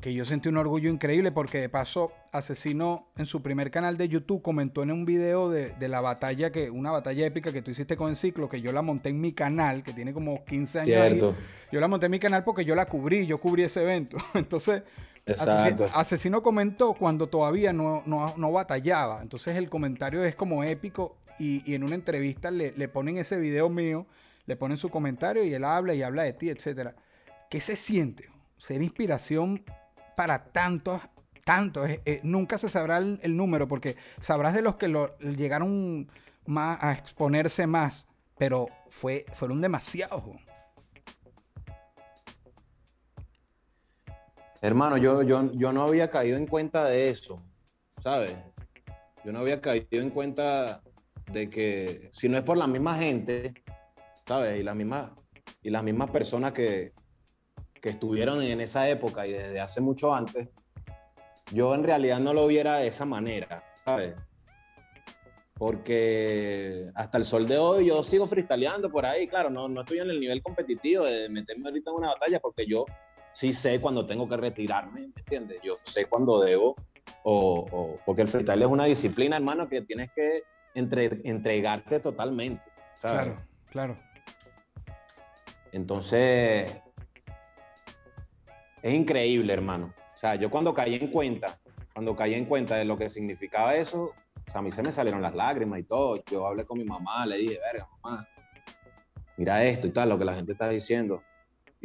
que 0.00 0.12
yo 0.12 0.24
sentí 0.24 0.48
un 0.48 0.58
orgullo 0.58 0.90
increíble 0.90 1.32
porque 1.32 1.58
de 1.58 1.68
paso 1.68 2.12
Asesino 2.32 3.08
en 3.16 3.24
su 3.24 3.40
primer 3.40 3.70
canal 3.70 3.96
de 3.96 4.08
YouTube 4.08 4.42
comentó 4.42 4.82
en 4.82 4.90
un 4.90 5.06
video 5.06 5.48
de, 5.48 5.74
la 5.88 6.02
batalla, 6.02 6.52
que 6.52 6.70
una 6.70 6.90
batalla 6.90 7.24
épica 7.24 7.50
que 7.50 7.62
tú 7.62 7.70
hiciste 7.70 7.96
con 7.96 8.10
el 8.10 8.16
ciclo, 8.16 8.48
que 8.48 8.60
yo 8.60 8.72
la 8.72 8.82
monté 8.82 9.08
en 9.08 9.20
mi 9.20 9.32
canal, 9.32 9.82
que 9.82 9.94
tiene 9.94 10.12
como 10.12 10.44
15 10.44 10.80
años. 10.80 11.34
Yo 11.72 11.80
la 11.80 11.88
monté 11.88 12.06
en 12.06 12.12
mi 12.12 12.18
canal 12.18 12.44
porque 12.44 12.64
yo 12.64 12.74
la 12.74 12.86
cubrí, 12.86 13.26
yo 13.26 13.38
cubrí 13.38 13.62
ese 13.62 13.82
evento. 13.82 14.18
Entonces, 14.34 14.82
Asesino, 15.26 16.42
comentó 16.42 16.94
cuando 16.94 17.28
todavía 17.28 17.72
no, 17.72 18.02
no, 18.06 18.52
batallaba. 18.52 19.22
Entonces 19.22 19.56
el 19.56 19.68
comentario 19.68 20.24
es 20.24 20.36
como 20.36 20.62
épico 20.62 21.16
y, 21.38 21.74
en 21.74 21.82
una 21.82 21.96
entrevista 21.96 22.50
le, 22.50 22.72
le, 22.76 22.88
ponen 22.88 23.18
ese 23.18 23.36
video 23.36 23.68
mío, 23.68 24.06
le 24.46 24.56
ponen 24.56 24.76
su 24.76 24.88
comentario 24.88 25.42
y 25.42 25.52
él 25.52 25.64
habla 25.64 25.94
y 25.94 26.02
habla 26.02 26.22
de 26.22 26.32
ti, 26.32 26.48
etc. 26.48 26.90
¿Qué 27.50 27.60
se 27.60 27.74
siente? 27.74 28.30
Ser 28.58 28.82
inspiración 28.82 29.64
para 30.16 30.44
tantos, 30.44 31.02
tantos. 31.44 31.88
Eh, 32.04 32.20
nunca 32.22 32.58
se 32.58 32.68
sabrá 32.68 32.98
el, 32.98 33.36
número 33.36 33.66
porque 33.66 33.96
sabrás 34.20 34.54
de 34.54 34.62
los 34.62 34.76
que 34.76 34.88
lo, 34.88 35.18
llegaron 35.18 36.08
más 36.46 36.78
a 36.82 36.92
exponerse 36.92 37.66
más, 37.66 38.06
pero 38.38 38.68
fue, 38.90 39.26
fueron 39.34 39.60
demasiados. 39.60 40.22
Hermano, 44.62 44.96
yo, 44.96 45.22
yo, 45.22 45.52
yo 45.52 45.72
no 45.72 45.84
había 45.84 46.10
caído 46.10 46.36
en 46.36 46.46
cuenta 46.46 46.84
de 46.84 47.10
eso, 47.10 47.42
¿sabes? 47.98 48.36
Yo 49.24 49.32
no 49.32 49.40
había 49.40 49.60
caído 49.60 50.02
en 50.02 50.10
cuenta 50.10 50.82
de 51.30 51.50
que 51.50 52.08
si 52.12 52.28
no 52.28 52.38
es 52.38 52.44
por 52.44 52.56
la 52.56 52.66
misma 52.66 52.96
gente, 52.96 53.54
¿sabes? 54.26 54.58
Y, 54.58 54.62
la 54.62 54.74
misma, 54.74 55.14
y 55.62 55.70
las 55.70 55.82
mismas 55.82 56.10
personas 56.10 56.52
que, 56.52 56.92
que 57.80 57.90
estuvieron 57.90 58.42
en 58.42 58.60
esa 58.60 58.88
época 58.88 59.26
y 59.26 59.32
desde 59.32 59.60
hace 59.60 59.80
mucho 59.80 60.14
antes, 60.14 60.48
yo 61.52 61.74
en 61.74 61.84
realidad 61.84 62.20
no 62.20 62.32
lo 62.32 62.46
viera 62.46 62.78
de 62.78 62.88
esa 62.88 63.04
manera, 63.04 63.64
¿sabes? 63.84 64.14
Porque 65.54 66.90
hasta 66.94 67.18
el 67.18 67.24
sol 67.24 67.46
de 67.46 67.58
hoy 67.58 67.86
yo 67.86 68.02
sigo 68.02 68.26
freestyleando 68.26 68.90
por 68.90 69.06
ahí, 69.06 69.26
claro, 69.26 69.50
no, 69.50 69.68
no 69.68 69.82
estoy 69.82 70.00
en 70.00 70.10
el 70.10 70.20
nivel 70.20 70.42
competitivo 70.42 71.04
de 71.04 71.28
meterme 71.28 71.68
ahorita 71.68 71.90
en 71.90 71.96
una 71.96 72.08
batalla 72.08 72.40
porque 72.40 72.66
yo 72.66 72.84
sí 73.36 73.52
sé 73.52 73.82
cuando 73.82 74.06
tengo 74.06 74.26
que 74.26 74.38
retirarme, 74.38 75.00
¿me 75.08 75.12
entiendes? 75.14 75.60
Yo 75.62 75.76
sé 75.82 76.06
cuando 76.06 76.40
debo, 76.40 76.74
o, 77.22 77.98
porque 78.06 78.22
el 78.22 78.28
freestyle 78.28 78.62
es 78.62 78.68
una 78.68 78.86
disciplina, 78.86 79.36
hermano, 79.36 79.68
que 79.68 79.82
tienes 79.82 80.10
que 80.12 80.44
entre, 80.74 81.20
entregarte 81.22 82.00
totalmente. 82.00 82.64
¿sabes? 82.98 83.34
Claro, 83.34 83.46
claro. 83.70 83.98
Entonces, 85.72 86.78
es 88.80 88.94
increíble, 88.94 89.52
hermano. 89.52 89.92
O 90.14 90.18
sea, 90.18 90.36
yo 90.36 90.50
cuando 90.50 90.72
caí 90.72 90.94
en 90.94 91.10
cuenta, 91.10 91.58
cuando 91.92 92.16
caí 92.16 92.32
en 92.32 92.46
cuenta 92.46 92.76
de 92.76 92.86
lo 92.86 92.96
que 92.96 93.10
significaba 93.10 93.74
eso, 93.74 94.14
o 94.48 94.50
sea, 94.50 94.60
a 94.60 94.62
mí 94.62 94.70
se 94.70 94.82
me 94.82 94.90
salieron 94.90 95.20
las 95.20 95.34
lágrimas 95.34 95.80
y 95.80 95.82
todo. 95.82 96.24
Yo 96.24 96.46
hablé 96.46 96.64
con 96.64 96.78
mi 96.78 96.84
mamá, 96.84 97.26
le 97.26 97.36
dije, 97.36 97.58
verga, 97.70 97.86
mamá, 98.02 98.26
mira 99.36 99.62
esto 99.62 99.88
y 99.88 99.90
tal, 99.90 100.08
lo 100.08 100.18
que 100.18 100.24
la 100.24 100.34
gente 100.34 100.52
está 100.52 100.70
diciendo. 100.70 101.22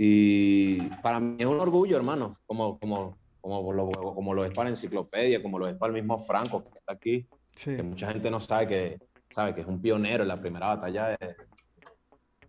Y 0.04 0.82
para 1.04 1.20
mí 1.20 1.36
es 1.38 1.46
un 1.46 1.60
orgullo, 1.60 1.96
hermano, 1.96 2.40
como, 2.48 2.80
como, 2.80 3.20
como, 3.40 3.72
lo, 3.72 3.88
como 3.92 4.34
lo 4.34 4.44
es 4.44 4.50
para 4.50 4.64
la 4.64 4.70
enciclopedia, 4.72 5.44
como 5.44 5.60
lo 5.60 5.68
es 5.68 5.76
para 5.76 5.94
el 5.94 6.02
mismo 6.02 6.18
Franco 6.18 6.64
que 6.64 6.80
está 6.80 6.94
aquí, 6.94 7.28
Sí. 7.54 7.76
que 7.76 7.84
mucha 7.84 8.12
gente 8.12 8.32
no 8.32 8.40
sabe 8.40 8.68
que, 8.68 9.00
sabe 9.30 9.54
que 9.54 9.62
es 9.62 9.68
un 9.68 9.80
pionero 9.80 10.24
en 10.24 10.30
la 10.30 10.38
primera 10.38 10.70
batalla 10.70 11.10
de, 11.10 11.36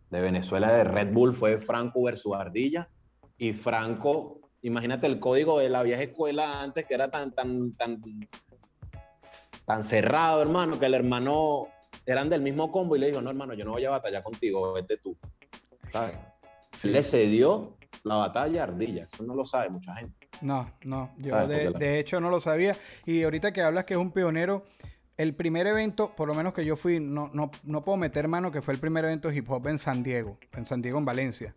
de 0.09 0.21
Venezuela 0.23 0.73
de 0.73 0.85
Red 0.85 1.13
Bull, 1.13 1.35
fue 1.35 1.59
Franco 1.59 2.03
versus 2.03 2.35
Ardilla. 2.35 2.89
Y 3.37 3.53
Franco, 3.53 4.49
imagínate 4.63 5.07
el 5.07 5.19
código 5.21 5.59
de 5.59 5.69
la 5.69 5.83
vieja 5.83 6.05
escuela 6.05 6.63
antes 6.63 6.87
que 6.87 6.95
era 6.95 7.11
tan, 7.11 7.35
tan, 7.35 7.77
tan, 7.77 8.01
tan 9.67 9.83
cerrado, 9.83 10.41
hermano, 10.41 10.81
que 10.81 10.87
el 10.87 10.95
hermano 10.95 11.69
eran 12.07 12.31
del 12.31 12.41
mismo 12.41 12.73
combo 12.73 12.97
y 12.97 13.01
le 13.01 13.09
dijo, 13.09 13.21
no, 13.21 13.29
hermano, 13.29 13.53
yo 13.53 13.67
no 13.67 13.73
voy 13.73 13.85
a 13.85 13.91
batallar 13.91 14.23
contigo, 14.23 14.73
vete 14.73 14.97
tú. 14.97 15.15
¿Sabes? 15.93 16.15
Sí. 16.73 16.89
Le 16.89 17.03
cedió 17.03 17.77
la 18.05 18.17
batalla 18.17 18.61
a 18.63 18.65
Ardilla, 18.65 19.05
eso 19.05 19.23
no 19.25 19.35
lo 19.35 19.45
sabe 19.45 19.69
mucha 19.71 19.95
gente. 19.97 20.29
No, 20.41 20.71
no, 20.85 21.11
yo 21.19 21.35
Ah, 21.37 21.47
de, 21.47 21.55
porque 21.67 21.71
la- 21.71 21.79
de 21.79 21.99
hecho 22.01 22.21
no 22.21 22.31
lo 22.31 22.41
sabía. 22.41 22.75
Y 23.07 23.23
ahorita 23.23 23.53
que 23.53 23.63
hablas 23.63 23.85
que 23.85 23.95
es 23.95 24.01
un 24.01 24.11
pionero, 24.13 24.65
el 25.19 25.35
primer 25.35 25.67
evento, 25.67 26.15
por 26.17 26.27
lo 26.27 26.35
menos 26.35 26.55
que 26.55 26.65
yo 26.65 26.75
fui, 26.75 26.99
no, 26.99 27.31
no, 27.35 27.51
no 27.65 27.85
puedo 27.85 27.99
meter 27.99 28.27
mano, 28.29 28.51
que 28.51 28.63
fue 28.63 28.75
el 28.75 28.81
primer 28.81 29.05
evento 29.05 29.29
de 29.29 29.37
hip 29.37 29.51
hop 29.51 29.69
en 29.69 29.79
San 29.79 30.03
Diego, 30.03 30.39
en 30.55 30.65
San 30.67 30.81
Diego, 30.81 30.99
en 30.99 31.05
Valencia, 31.05 31.55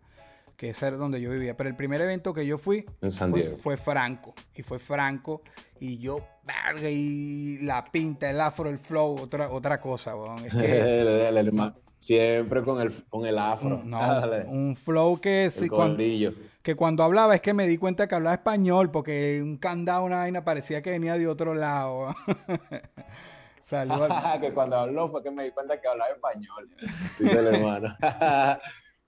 que 0.56 0.68
era 0.70 0.90
donde 0.92 1.20
yo 1.20 1.30
vivía. 1.30 1.56
Pero 1.56 1.70
el 1.70 1.76
primer 1.76 2.00
evento 2.02 2.32
que 2.34 2.46
yo 2.46 2.58
fui 2.58 2.84
En 3.00 3.10
San 3.10 3.30
fue, 3.30 3.40
Diego. 3.40 3.56
fue 3.56 3.76
Franco. 3.78 4.34
Y 4.54 4.62
fue 4.62 4.78
Franco. 4.78 5.42
Y 5.80 5.98
yo, 5.98 6.20
verga, 6.44 6.88
y 6.90 7.58
la 7.62 7.82
pinta, 7.84 8.28
el 8.30 8.40
afro, 8.40 8.68
el 8.68 8.78
flow, 8.78 9.16
otra, 9.22 9.50
otra 9.50 9.80
cosa, 9.80 10.14
weón. 10.14 10.44
Es 10.44 10.54
que, 10.54 10.58
El- 11.00 11.08
el 11.08 11.36
hermano, 11.48 11.74
siempre 12.06 12.62
con 12.62 12.80
el, 12.80 12.92
con 13.08 13.26
el 13.26 13.36
afro. 13.38 13.82
no, 13.84 13.98
Dale, 13.98 14.44
un 14.46 14.76
flow 14.76 15.20
que, 15.20 15.46
el 15.46 15.50
sí, 15.50 15.68
cuan- 15.68 15.88
colmillo. 15.90 16.32
que 16.62 16.74
cuando 16.76 17.02
hablaba 17.02 17.34
es 17.34 17.40
que 17.40 17.52
me 17.52 17.66
di 17.66 17.76
cuenta 17.78 18.06
que 18.06 18.14
hablaba 18.14 18.34
español, 18.34 18.90
porque 18.90 19.40
un 19.42 19.56
candado, 19.56 20.04
una 20.04 20.16
vaina, 20.18 20.44
parecía 20.44 20.82
que 20.82 20.90
venía 20.90 21.18
de 21.18 21.26
otro 21.26 21.54
lado. 21.54 22.14
Al- 23.72 23.88
que 24.40 24.52
cuando 24.52 24.76
habló 24.76 25.10
fue 25.10 25.22
que 25.24 25.30
me 25.32 25.42
di 25.44 25.50
cuenta 25.50 25.80
que 25.80 25.88
hablaba 25.88 26.10
español. 26.10 26.70
Dice 27.18 27.38
el 27.40 27.46
hermano. 27.48 27.96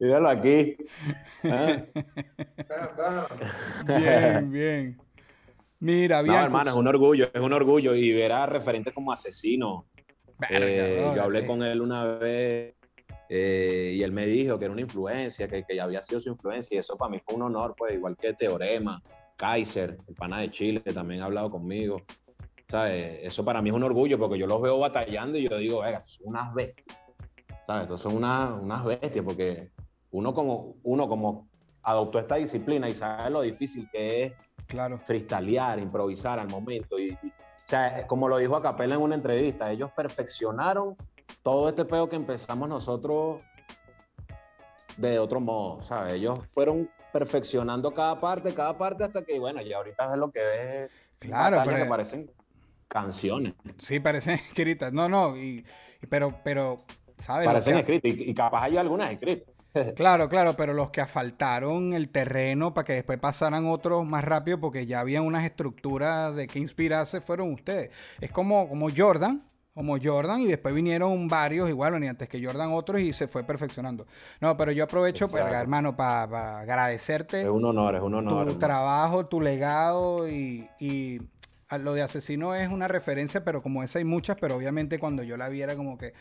Míralo 0.00 0.28
aquí. 0.28 0.76
Ah. 1.44 1.76
Bien, 3.86 4.50
bien. 4.50 5.00
Mira, 5.80 6.18
No, 6.22 6.32
bien. 6.32 6.42
hermano, 6.44 6.70
es 6.70 6.76
un 6.76 6.86
orgullo, 6.88 7.30
es 7.32 7.40
un 7.40 7.52
orgullo. 7.52 7.94
Y 7.94 8.12
ver 8.12 8.32
a 8.32 8.46
referente 8.46 8.92
como 8.92 9.12
asesino. 9.12 9.86
Verga, 10.38 10.58
Eh, 10.66 11.12
yo 11.16 11.22
hablé 11.22 11.40
eh. 11.40 11.46
con 11.46 11.62
él 11.62 11.80
una 11.80 12.04
vez 12.04 12.74
eh, 13.28 13.92
y 13.94 14.02
él 14.02 14.12
me 14.12 14.26
dijo 14.26 14.58
que 14.58 14.64
era 14.64 14.72
una 14.72 14.80
influencia, 14.80 15.48
que, 15.48 15.64
que 15.64 15.76
ya 15.76 15.84
había 15.84 16.02
sido 16.02 16.20
su 16.20 16.30
influencia. 16.30 16.74
Y 16.74 16.78
eso 16.78 16.96
para 16.96 17.10
mí 17.10 17.20
fue 17.24 17.34
un 17.36 17.42
honor, 17.42 17.74
pues, 17.76 17.94
igual 17.94 18.16
que 18.18 18.32
Teorema, 18.34 19.00
Kaiser, 19.36 19.98
el 20.06 20.14
pana 20.16 20.40
de 20.40 20.50
Chile, 20.50 20.82
que 20.82 20.92
también 20.92 21.22
ha 21.22 21.26
hablado 21.26 21.50
conmigo. 21.50 22.02
¿Sabes? 22.68 23.20
Eso 23.22 23.44
para 23.44 23.62
mí 23.62 23.70
es 23.70 23.74
un 23.76 23.82
orgullo 23.82 24.18
porque 24.18 24.38
yo 24.38 24.46
los 24.46 24.60
veo 24.60 24.78
batallando 24.78 25.38
y 25.38 25.48
yo 25.48 25.56
digo, 25.56 25.80
venga, 25.80 26.02
son 26.04 26.28
unas 26.28 26.52
bestias. 26.54 26.98
¿Sabes? 27.66 27.82
Estos 27.82 28.00
son 28.00 28.16
unas, 28.16 28.60
unas 28.60 28.84
bestias 28.84 29.24
porque 29.24 29.70
uno 30.10 30.34
como, 30.34 30.76
uno 30.82 31.08
como 31.08 31.48
adoptó 31.82 32.18
esta 32.18 32.36
disciplina 32.36 32.88
y 32.88 32.94
sabe 32.94 33.30
lo 33.30 33.40
difícil 33.40 33.88
que 33.92 34.24
es 34.24 34.32
Claro. 34.66 35.00
freestylear, 35.02 35.78
improvisar 35.78 36.38
al 36.38 36.48
momento. 36.48 36.98
Y, 36.98 37.16
y- 37.22 37.28
o 37.28 37.70
sea, 37.70 38.06
como 38.06 38.28
lo 38.28 38.36
dijo 38.38 38.54
a 38.56 38.62
Capela 38.62 38.94
en 38.96 39.00
una 39.02 39.14
entrevista, 39.14 39.70
ellos 39.70 39.90
perfeccionaron 39.96 40.96
todo 41.42 41.68
este 41.68 41.84
pedo 41.84 42.08
que 42.08 42.16
empezamos 42.16 42.68
nosotros 42.68 43.40
de 44.96 45.18
otro 45.18 45.40
modo, 45.40 45.80
¿sabes? 45.82 46.14
Ellos 46.14 46.50
fueron 46.52 46.90
perfeccionando 47.12 47.92
cada 47.94 48.20
parte, 48.20 48.52
cada 48.54 48.76
parte, 48.76 49.04
hasta 49.04 49.22
que, 49.24 49.38
bueno, 49.38 49.62
ya 49.62 49.76
ahorita 49.78 50.12
es 50.12 50.18
lo 50.18 50.30
que 50.30 50.40
ves. 50.40 50.90
Claro, 51.18 51.62
pero- 51.64 51.76
que 51.76 51.84
parecen 51.84 52.30
canciones. 52.88 53.54
Sí, 53.78 54.00
parecen 54.00 54.34
escritas. 54.48 54.92
No, 54.92 55.08
no, 55.08 55.36
y, 55.36 55.64
y- 56.02 56.06
pero, 56.08 56.40
pero, 56.44 56.84
¿sabes? 57.18 57.46
Parecen 57.46 57.74
que- 57.74 57.80
escritas 57.80 58.14
y, 58.14 58.30
y 58.30 58.34
capaz 58.34 58.64
hay 58.64 58.76
algunas 58.76 59.12
escritas. 59.12 59.48
Claro, 59.94 60.28
claro, 60.28 60.54
pero 60.54 60.72
los 60.72 60.90
que 60.90 61.00
asfaltaron 61.02 61.92
el 61.92 62.08
terreno 62.08 62.74
para 62.74 62.84
que 62.86 62.94
después 62.94 63.18
pasaran 63.20 63.66
otros 63.66 64.04
más 64.04 64.24
rápido 64.24 64.58
porque 64.58 64.86
ya 64.86 64.98
habían 64.98 65.24
unas 65.24 65.44
estructuras 65.44 66.34
de 66.34 66.48
que 66.48 66.58
inspirarse 66.58 67.20
fueron 67.20 67.52
ustedes. 67.52 67.90
Es 68.20 68.32
como, 68.32 68.68
como 68.68 68.88
Jordan, 68.94 69.47
como 69.78 69.96
Jordan 70.02 70.40
y 70.40 70.46
después 70.46 70.74
vinieron 70.74 71.28
varios 71.28 71.68
igual, 71.68 72.00
ni 72.00 72.08
antes 72.08 72.28
que 72.28 72.44
Jordan 72.44 72.72
otros 72.72 73.00
y 73.00 73.12
se 73.12 73.28
fue 73.28 73.44
perfeccionando. 73.44 74.08
No, 74.40 74.56
pero 74.56 74.72
yo 74.72 74.82
aprovecho, 74.82 75.26
pues, 75.30 75.40
Exacto. 75.44 75.62
hermano, 75.62 75.96
para 75.96 76.58
agradecerte 76.58 77.42
Es 77.42 77.48
un 77.48 77.64
honor, 77.64 77.94
es 77.94 78.02
un 78.02 78.12
honor. 78.14 78.32
tu 78.32 78.38
hermano. 78.40 78.58
trabajo, 78.58 79.26
tu 79.26 79.40
legado 79.40 80.28
y, 80.28 80.68
y 80.80 81.20
lo 81.80 81.94
de 81.94 82.02
asesino 82.02 82.56
es 82.56 82.68
una 82.68 82.88
referencia, 82.88 83.44
pero 83.44 83.62
como 83.62 83.84
esa 83.84 84.00
hay 84.00 84.04
muchas, 84.04 84.36
pero 84.40 84.56
obviamente 84.56 84.98
cuando 84.98 85.22
yo 85.22 85.36
la 85.36 85.48
viera 85.48 85.76
como 85.76 85.96
que 85.96 86.12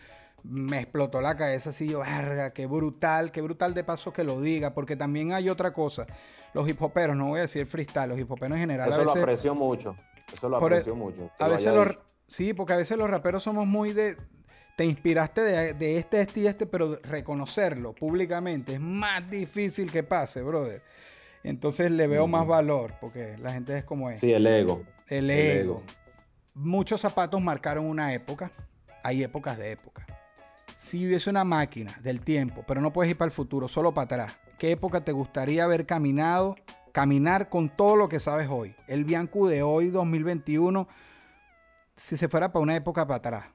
me 0.44 0.78
explotó 0.80 1.20
la 1.20 1.36
cabeza 1.36 1.72
así 1.72 1.88
yo, 1.90 2.02
verga, 2.02 2.52
qué 2.54 2.68
brutal, 2.68 3.32
qué 3.32 3.42
brutal 3.42 3.74
de 3.74 3.84
paso 3.84 4.14
que 4.14 4.24
lo 4.24 4.40
diga, 4.40 4.76
porque 4.76 4.96
también 4.96 5.34
hay 5.34 5.50
otra 5.50 5.74
cosa, 5.74 6.06
los 6.54 6.70
hip 6.70 6.80
hoperos, 6.80 7.18
no 7.18 7.30
voy 7.30 7.40
a 7.40 7.42
decir 7.42 7.66
freestyle, 7.66 8.08
los 8.10 8.20
hip 8.20 8.32
hoperos 8.32 8.54
en 8.58 8.60
general 8.62 8.88
Eso 8.90 9.02
a 9.02 9.04
lo 9.04 9.12
aprecio 9.14 9.56
mucho. 9.56 9.96
Eso 10.32 10.48
lo 10.48 10.58
e- 10.60 10.64
aprecio 10.64 10.96
mucho. 10.96 11.32
a 11.40 11.46
lo 11.48 11.54
veces 11.54 11.74
dicho. 11.74 11.80
Sí, 12.28 12.54
porque 12.54 12.74
a 12.74 12.78
veces 12.78 12.98
los 12.98 13.10
raperos 13.10 13.44
somos 13.44 13.66
muy 13.66 13.94
de, 13.94 14.18
te 14.76 14.86
inspiraste 14.86 15.42
de, 15.42 15.74
de 15.74 15.98
este, 15.98 16.22
este 16.22 16.40
y 16.42 16.48
este, 16.48 16.66
pero 16.66 17.00
reconocerlo 17.02 17.94
públicamente 17.94 18.74
es 18.74 18.80
más 18.80 19.30
difícil 19.30 19.92
que 19.92 20.04
pase, 20.04 20.42
brother. 20.42 20.84
Entonces 21.44 21.92
le 21.92 22.08
veo 22.08 22.28
más 22.28 22.46
valor, 22.46 22.94
porque 23.00 23.38
la 23.40 23.54
gente 23.54 23.78
es 23.78 23.84
como 23.84 24.10
es. 24.10 24.20
Sí, 24.20 24.34
el 24.34 24.46
ego. 24.46 24.84
el, 25.08 25.30
el 25.30 25.32
ego. 25.32 25.74
ego. 25.74 25.84
Muchos 26.54 27.02
zapatos 27.02 27.42
marcaron 27.42 27.86
una 27.86 28.14
época. 28.14 28.52
Hay 29.04 29.24
épocas 29.24 29.58
de 29.58 29.72
época. 29.72 30.06
Si 30.76 31.08
hubiese 31.08 31.30
una 31.30 31.44
máquina 31.44 31.98
del 32.02 32.22
tiempo, 32.22 32.64
pero 32.68 32.82
no 32.82 32.92
puedes 32.92 33.12
ir 33.12 33.18
para 33.18 33.28
el 33.28 33.32
futuro, 33.32 33.68
solo 33.68 33.94
para 33.94 34.06
atrás, 34.06 34.38
¿qué 34.60 34.72
época 34.72 35.02
te 35.02 35.12
gustaría 35.12 35.64
haber 35.64 35.86
caminado, 35.86 36.56
caminar 36.92 37.50
con 37.50 37.70
todo 37.70 37.96
lo 37.96 38.10
que 38.10 38.20
sabes 38.20 38.48
hoy? 38.50 38.76
El 38.88 39.06
Bianco 39.06 39.48
de 39.48 39.64
hoy, 39.64 39.90
2021, 39.90 40.88
si 41.98 42.16
se 42.16 42.30
fuera 42.30 42.52
para 42.52 42.64
una 42.64 42.76
época 42.78 43.06
para 43.06 43.18
atrás. 43.18 43.46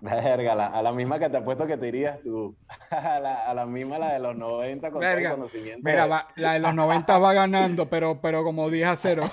Verga, 0.00 0.52
a 0.52 0.54
la, 0.54 0.66
a 0.66 0.80
la 0.82 0.92
misma 0.92 1.18
que 1.18 1.28
te 1.28 1.38
apuesto 1.38 1.66
que 1.66 1.76
te 1.76 1.88
irías 1.88 2.20
tú. 2.22 2.54
A 2.90 3.18
la, 3.18 3.34
a 3.50 3.52
la 3.54 3.66
misma, 3.66 3.98
la 3.98 4.12
de 4.12 4.20
los 4.20 4.36
90 4.36 4.90
con 4.92 5.00
Verga, 5.00 5.30
todo 5.30 5.44
el 5.44 5.50
conocimiento. 5.50 5.80
Mira, 5.84 6.04
de- 6.04 6.08
va- 6.10 6.28
la 6.36 6.52
de 6.54 6.60
los 6.60 6.74
90 6.74 7.18
va 7.18 7.32
ganando, 7.34 7.88
pero, 7.90 8.20
pero 8.20 8.44
como 8.44 8.70
10 8.70 8.88
a 8.88 8.96
0. 8.96 9.24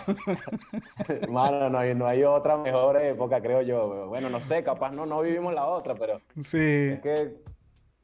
Mano, 1.29 1.69
no 1.69 1.77
hay, 1.77 1.93
no 1.95 2.07
hay 2.07 2.23
otra 2.23 2.57
mejor 2.57 2.99
época, 3.01 3.41
creo 3.41 3.61
yo. 3.61 4.07
Bueno, 4.07 4.29
no 4.29 4.41
sé, 4.41 4.63
capaz 4.63 4.91
no, 4.91 5.05
no 5.05 5.21
vivimos 5.21 5.53
la 5.53 5.67
otra, 5.67 5.93
pero 5.95 6.19
Sí. 6.43 6.57
es 6.93 6.99
que. 7.01 7.35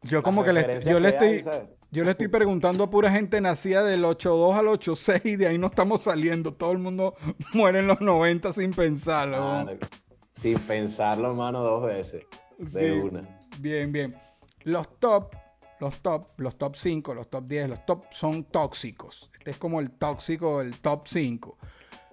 Yo 0.04 0.22
como 0.24 0.44
que 0.44 0.54
le, 0.54 0.82
yo 0.82 1.00
le 1.00 1.16
que 1.18 1.36
estoy... 1.38 1.66
Yo 1.94 2.06
le 2.06 2.12
estoy 2.12 2.30
preguntando 2.30 2.86
a 2.86 2.90
pura 2.90 3.12
gente 3.12 3.42
nacida 3.42 3.84
del 3.84 4.06
8.2 4.06 4.56
al 4.56 4.66
8.6 4.68 5.22
y 5.26 5.36
de 5.36 5.48
ahí 5.48 5.58
no 5.58 5.68
estamos 5.68 6.04
saliendo. 6.04 6.54
Todo 6.54 6.72
el 6.72 6.78
mundo 6.78 7.16
muere 7.54 7.80
en 7.80 7.88
los 7.88 8.00
90 8.00 8.54
sin 8.54 8.72
pensarlo. 8.72 9.66
Sin 10.32 10.58
pensarlo, 10.60 11.32
hermano, 11.32 11.62
dos 11.62 11.86
veces. 11.86 12.24
De 12.58 12.94
Sí. 12.94 13.00
una. 13.00 13.28
Bien, 13.60 13.92
bien. 13.92 14.16
Los 14.64 15.00
top, 15.00 15.36
los 15.82 16.00
top, 16.00 16.30
los 16.40 16.58
top 16.58 16.78
5, 16.78 17.14
los 17.14 17.30
top 17.30 17.46
10, 17.46 17.70
los 17.70 17.86
top 17.86 18.06
son 18.12 18.46
tóxicos. 18.46 19.30
Este 19.38 19.52
es 19.52 19.58
como 19.58 19.82
el 19.82 19.92
tóxico, 19.92 20.62
el 20.62 20.80
top 20.80 21.08
5. 21.10 21.58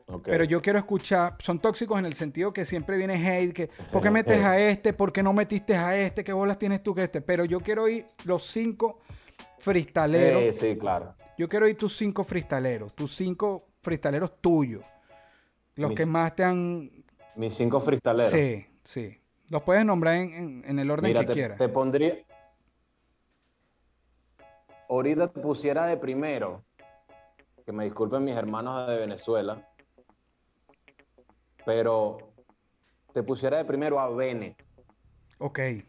Ok. 0.07 0.25
Pero 0.25 0.43
yo 0.43 0.61
quiero 0.61 0.81
escuchar, 0.81 1.37
son 1.39 1.61
tóxicos 1.61 1.99
en 2.01 2.07
el 2.07 2.15
sentido 2.15 2.53
que 2.53 2.65
siempre 2.65 2.97
viene 2.97 3.15
hate, 3.15 3.53
que 3.53 3.71
¿por 3.93 4.03
qué 4.03 4.11
metes 4.11 4.43
a 4.43 4.59
este? 4.59 4.93
¿Por 4.93 5.13
qué 5.13 5.23
no 5.23 5.33
metiste 5.33 5.77
a 5.77 5.97
este? 5.97 6.25
¿Qué 6.25 6.33
bolas 6.33 6.59
tienes 6.59 6.83
tú 6.83 6.97
que 6.97 7.05
este? 7.05 7.21
Pero 7.21 7.45
yo 7.45 7.61
quiero 7.61 7.87
ir 7.89 8.07
los 8.25 8.45
cinco 8.45 8.99
freestaleros. 9.59 10.43
Eh, 10.43 10.53
sí, 10.53 10.77
claro. 10.79 11.15
Yo 11.37 11.49
quiero 11.49 11.69
ir 11.69 11.77
tus 11.77 11.97
cinco 11.97 12.25
freestaleros, 12.25 12.95
tus 12.95 13.15
cinco 13.15 13.69
freestaleros 13.83 14.41
tuyos. 14.41 14.83
Los 15.77 15.91
Mis- 15.91 15.97
que 15.99 16.07
más 16.07 16.35
te 16.35 16.45
han... 16.45 16.91
Mis 17.37 17.55
cinco 17.55 17.81
freestaleros. 17.81 18.33
Sí, 18.33 18.67
sí. 18.85 19.21
Los 19.49 19.63
puedes 19.63 19.85
nombrar 19.85 20.17
en, 20.17 20.31
en- 20.35 20.65
en 20.67 20.79
el 20.79 20.91
orden 20.91 21.07
Mira, 21.07 21.21
que 21.21 21.27
te, 21.27 21.33
quieras. 21.35 21.59
te 21.59 21.69
pondría. 21.69 22.19
Ahorita 24.89 25.29
te 25.29 25.41
pusiera 25.41 25.87
de 25.87 25.97
primero, 25.97 26.65
que 27.65 27.73
me 27.73 27.85
disculpen 27.85 28.25
mis 28.25 28.37
hermanos 28.37 28.87
de 28.89 28.97
Venezuela, 28.97 29.69
pero 31.65 32.19
te 33.13 33.23
pusiera 33.23 33.59
de 33.59 33.65
primero 33.67 34.01
a 34.01 34.09
Bennett, 34.09 34.57
Ok, 35.39 35.55
que 35.55 35.85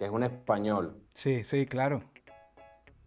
es 0.00 0.10
un 0.10 0.22
español. 0.22 1.02
sí, 1.14 1.44
sí, 1.44 1.66
claro. 1.66 2.02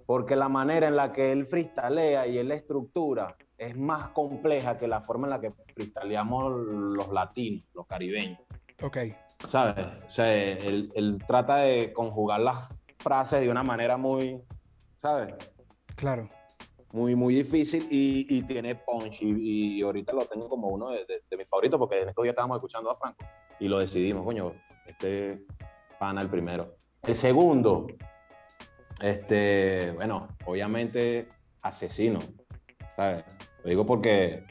Porque 0.10 0.36
la 0.36 0.50
manera 0.50 0.88
en 0.88 0.96
la 0.96 1.12
que 1.12 1.32
él 1.32 1.46
freestalea 1.46 2.26
y 2.26 2.40
él 2.40 2.52
estructura 2.52 3.36
es 3.60 3.78
más 3.78 4.10
compleja 4.10 4.76
que 4.76 4.88
la 4.88 5.02
forma 5.02 5.28
en 5.28 5.30
la 5.30 5.40
que 5.40 5.52
freestaleamos 5.76 6.52
los 6.52 7.10
latinos, 7.10 7.64
los 7.76 7.86
caribeños. 7.86 8.40
Ok. 8.82 8.98
¿Sabes? 9.48 9.86
O 10.08 10.10
sea, 10.10 10.34
él, 10.34 10.92
él 10.96 11.20
trata 11.28 11.58
de 11.58 11.94
conjugar 11.94 12.40
las 12.40 12.74
frases 12.98 13.42
de 13.42 13.52
una 13.52 13.62
manera 13.62 13.98
muy, 13.98 14.42
¿sabes? 15.00 15.36
Claro. 15.96 16.28
Muy, 16.92 17.16
muy 17.16 17.36
difícil 17.36 17.88
y, 17.92 18.26
y 18.36 18.42
tiene 18.42 18.74
punch. 18.74 19.22
Y, 19.22 19.78
y 19.78 19.82
ahorita 19.84 20.12
lo 20.14 20.26
tengo 20.26 20.50
como 20.50 20.70
uno 20.70 20.90
de, 20.90 21.06
de- 21.06 21.22
de 21.30 21.38
mis 21.38 21.48
favoritos 21.48 21.78
porque 21.78 22.02
en 22.02 22.10
estos 22.10 22.24
días 22.24 22.32
estábamos 22.34 22.58
escuchando 22.58 22.90
a 22.90 22.96
Franco 22.98 23.24
y 23.60 23.68
lo 23.68 23.78
decidimos, 23.78 24.24
coño, 24.26 24.54
este 24.88 25.46
pana 26.00 26.22
el 26.24 26.30
primero. 26.32 26.74
El 27.04 27.14
segundo, 27.14 27.86
este, 29.02 29.92
bueno, 29.96 30.28
obviamente 30.46 31.30
asesino, 31.62 32.20
¿sabes? 32.96 33.24
Lo 33.64 33.70
digo 33.70 33.86
porque 33.86 34.46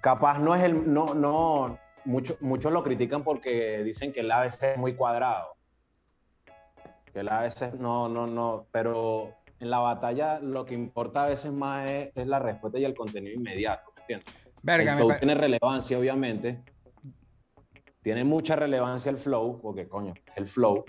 capaz 0.00 0.38
no 0.38 0.54
es 0.54 0.62
el, 0.62 0.92
no, 0.92 1.14
no, 1.14 1.78
muchos 2.04 2.40
muchos 2.40 2.72
lo 2.72 2.82
critican 2.82 3.24
porque 3.24 3.82
dicen 3.82 4.12
que 4.12 4.20
el 4.20 4.30
ABC 4.30 4.62
es 4.62 4.78
muy 4.78 4.94
cuadrado. 4.94 5.56
Que 7.12 7.20
el 7.20 7.28
ABC 7.28 7.74
no, 7.74 8.08
no, 8.08 8.26
no, 8.26 8.66
pero 8.70 9.34
en 9.58 9.70
la 9.70 9.78
batalla 9.78 10.40
lo 10.40 10.64
que 10.64 10.74
importa 10.74 11.24
a 11.24 11.26
veces 11.26 11.52
más 11.52 11.88
es, 11.88 12.12
es 12.14 12.26
la 12.26 12.38
respuesta 12.38 12.78
y 12.78 12.84
el 12.84 12.94
contenido 12.94 13.34
inmediato, 13.34 13.92
¿me 13.94 14.02
entiendes? 14.02 14.34
Verga, 14.62 14.92
el 14.92 14.98
flow 14.98 15.18
tiene 15.18 15.34
relevancia, 15.34 15.98
obviamente. 15.98 16.62
Tiene 18.02 18.24
mucha 18.24 18.56
relevancia 18.56 19.10
el 19.10 19.18
flow, 19.18 19.60
porque 19.60 19.88
coño, 19.88 20.14
el 20.34 20.46
flow. 20.46 20.84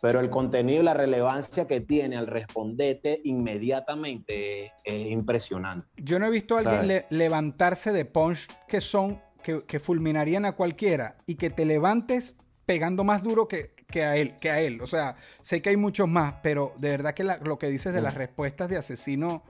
Pero 0.00 0.20
el 0.20 0.30
contenido 0.30 0.80
y 0.82 0.84
la 0.84 0.94
relevancia 0.94 1.66
que 1.66 1.80
tiene 1.80 2.16
al 2.16 2.26
responderte 2.28 3.20
inmediatamente 3.24 4.66
es, 4.66 4.72
es 4.84 5.06
impresionante. 5.10 5.88
Yo 5.96 6.18
no 6.18 6.26
he 6.26 6.30
visto 6.30 6.56
a 6.56 6.60
alguien 6.60 7.04
levantarse 7.10 7.92
de 7.92 8.04
punch 8.04 8.46
que 8.68 8.80
son, 8.80 9.20
que, 9.42 9.64
que 9.64 9.80
fulminarían 9.80 10.44
a 10.44 10.52
cualquiera 10.52 11.16
y 11.26 11.34
que 11.34 11.50
te 11.50 11.64
levantes 11.64 12.36
pegando 12.64 13.02
más 13.02 13.22
duro 13.24 13.48
que, 13.48 13.74
que 13.88 14.04
a 14.04 14.16
él, 14.16 14.36
que 14.38 14.50
a 14.50 14.60
él. 14.60 14.80
O 14.82 14.86
sea, 14.86 15.16
sé 15.42 15.60
que 15.62 15.70
hay 15.70 15.76
muchos 15.76 16.06
más, 16.06 16.34
pero 16.42 16.74
de 16.78 16.90
verdad 16.90 17.14
que 17.14 17.24
la- 17.24 17.38
lo 17.38 17.58
que 17.58 17.66
dices 17.68 17.92
de 17.92 18.00
Mm. 18.00 18.04
las 18.04 18.14
respuestas 18.14 18.68
de 18.68 18.76
asesino, 18.76 19.42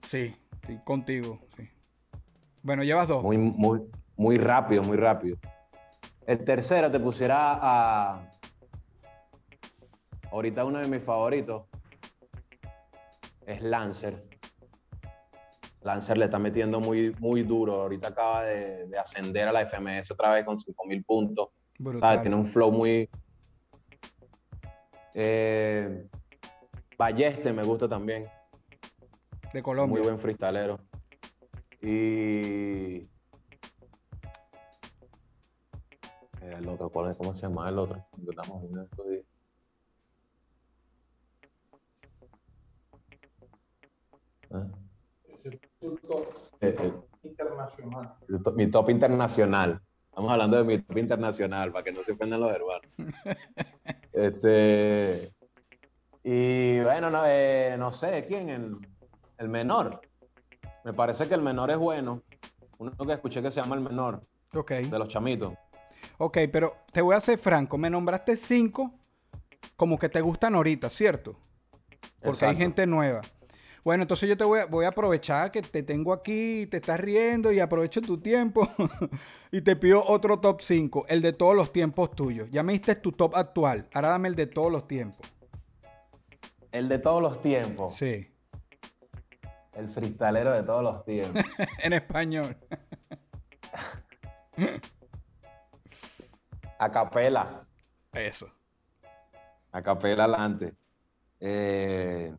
sí, 0.00 0.34
sí, 0.66 0.78
contigo, 0.84 1.40
sí. 1.56 1.68
Bueno, 2.62 2.84
llevas 2.84 3.08
dos. 3.08 3.22
Muy, 3.22 3.36
muy, 3.36 3.80
muy 4.16 4.38
rápido, 4.38 4.82
muy 4.82 4.96
rápido. 4.96 5.36
El 6.26 6.42
tercero 6.44 6.90
te 6.90 7.00
pusiera 7.00 7.58
a. 7.60 8.28
Ahorita 10.32 10.64
uno 10.64 10.78
de 10.78 10.88
mis 10.88 11.02
favoritos 11.02 11.64
es 13.44 13.60
Lancer. 13.60 14.24
Lancer 15.82 16.16
le 16.16 16.24
está 16.24 16.38
metiendo 16.38 16.80
muy, 16.80 17.14
muy 17.18 17.42
duro. 17.42 17.82
Ahorita 17.82 18.08
acaba 18.08 18.44
de, 18.44 18.86
de 18.86 18.98
ascender 18.98 19.48
a 19.48 19.52
la 19.52 19.66
FMS 19.66 20.10
otra 20.10 20.30
vez 20.30 20.44
con 20.44 20.56
5000 20.56 21.04
puntos. 21.04 21.48
Tiene 21.76 22.34
un 22.36 22.46
flow 22.46 22.70
muy. 22.70 23.10
Eh, 25.14 26.08
Balleste 26.96 27.52
me 27.52 27.64
gusta 27.64 27.86
también. 27.86 28.26
de 29.52 29.62
Colombia. 29.62 29.98
Muy 29.98 30.02
buen 30.02 30.18
freestalero. 30.18 30.80
Y. 31.82 33.08
El 36.40 36.68
otro, 36.68 36.88
¿cuál 36.88 37.10
es? 37.10 37.16
¿cómo 37.16 37.34
se 37.34 37.42
llama 37.42 37.68
el 37.68 37.78
otro? 37.78 38.02
Estamos 38.26 38.62
viendo 38.62 38.82
estos 38.82 39.08
días. 39.08 39.31
Eh, 45.44 45.58
eh, 46.60 46.92
internacional. 47.24 48.14
mi 48.28 48.42
to- 48.42 48.52
mi 48.52 48.66
top 48.70 48.90
internacional. 48.90 49.80
Estamos 50.08 50.30
hablando 50.30 50.56
de 50.58 50.64
mi 50.64 50.78
top 50.78 50.98
internacional, 50.98 51.72
para 51.72 51.84
que 51.84 51.92
no 51.92 52.02
se 52.02 52.12
ofendan 52.12 52.40
los 52.40 52.50
hermanos. 52.52 52.86
Este. 54.12 55.32
Y 56.22 56.80
bueno, 56.80 57.10
no, 57.10 57.22
eh, 57.26 57.76
no 57.78 57.90
sé, 57.92 58.26
¿quién? 58.28 58.48
El, 58.50 58.76
el 59.38 59.48
menor. 59.48 60.00
Me 60.84 60.92
parece 60.92 61.26
que 61.28 61.34
el 61.34 61.42
menor 61.42 61.70
es 61.70 61.78
bueno. 61.78 62.22
Uno 62.78 62.92
que 63.06 63.12
escuché 63.12 63.40
que 63.42 63.50
se 63.50 63.60
llama 63.60 63.74
el 63.76 63.80
menor, 63.80 64.22
Ok, 64.54 64.70
de 64.72 64.98
los 64.98 65.08
chamitos. 65.08 65.54
ok, 66.18 66.38
pero 66.52 66.74
te 66.92 67.00
voy 67.00 67.14
a 67.16 67.20
ser 67.20 67.38
franco. 67.38 67.78
Me 67.78 67.88
nombraste 67.88 68.36
cinco 68.36 68.92
como 69.76 69.98
que 69.98 70.08
te 70.08 70.20
gustan 70.20 70.54
ahorita, 70.56 70.90
¿cierto? 70.90 71.36
Porque 72.22 72.44
hay 72.44 72.56
gente 72.56 72.86
nueva. 72.86 73.22
Bueno, 73.84 74.02
entonces 74.02 74.28
yo 74.28 74.36
te 74.36 74.44
voy 74.44 74.60
a, 74.60 74.66
voy 74.66 74.84
a 74.84 74.88
aprovechar 74.88 75.50
que 75.50 75.60
te 75.60 75.82
tengo 75.82 76.12
aquí, 76.12 76.68
te 76.70 76.76
estás 76.76 77.00
riendo 77.00 77.50
y 77.50 77.58
aprovecho 77.58 78.00
tu 78.00 78.18
tiempo 78.20 78.68
y 79.50 79.60
te 79.60 79.74
pido 79.74 80.04
otro 80.06 80.38
top 80.38 80.60
5, 80.60 81.06
el 81.08 81.20
de 81.20 81.32
todos 81.32 81.56
los 81.56 81.72
tiempos 81.72 82.14
tuyos. 82.14 82.48
Ya 82.50 82.62
me 82.62 82.72
diste 82.72 82.94
tu 82.94 83.10
top 83.10 83.34
actual, 83.34 83.88
ahora 83.92 84.10
dame 84.10 84.28
el 84.28 84.36
de 84.36 84.46
todos 84.46 84.70
los 84.70 84.86
tiempos. 84.86 85.32
El 86.70 86.88
de 86.88 87.00
todos 87.00 87.20
los 87.20 87.40
tiempos. 87.42 87.96
Sí, 87.96 88.32
El 89.74 89.88
freestalero 89.88 90.52
de 90.52 90.62
todos 90.62 90.84
los 90.84 91.04
tiempos. 91.04 91.42
en 91.82 91.92
español. 91.92 92.56
A 96.78 96.90
capela. 96.90 97.66
Eso. 98.12 98.52
A 99.72 99.82
capela 99.82 100.24
adelante. 100.24 100.74
Eh, 101.40 102.34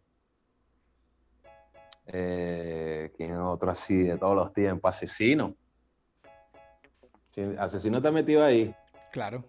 eh, 2.08 3.12
¿Quién 3.16 3.32
es 3.32 3.38
otro 3.38 3.72
así 3.72 4.04
de 4.04 4.18
todos 4.18 4.36
los 4.36 4.54
tiempos? 4.54 4.90
Asesino. 4.90 5.56
Sí, 7.32 7.56
Asesino 7.58 8.02
te 8.02 8.08
ha 8.08 8.12
metido 8.12 8.44
ahí. 8.44 8.74
Claro. 9.12 9.44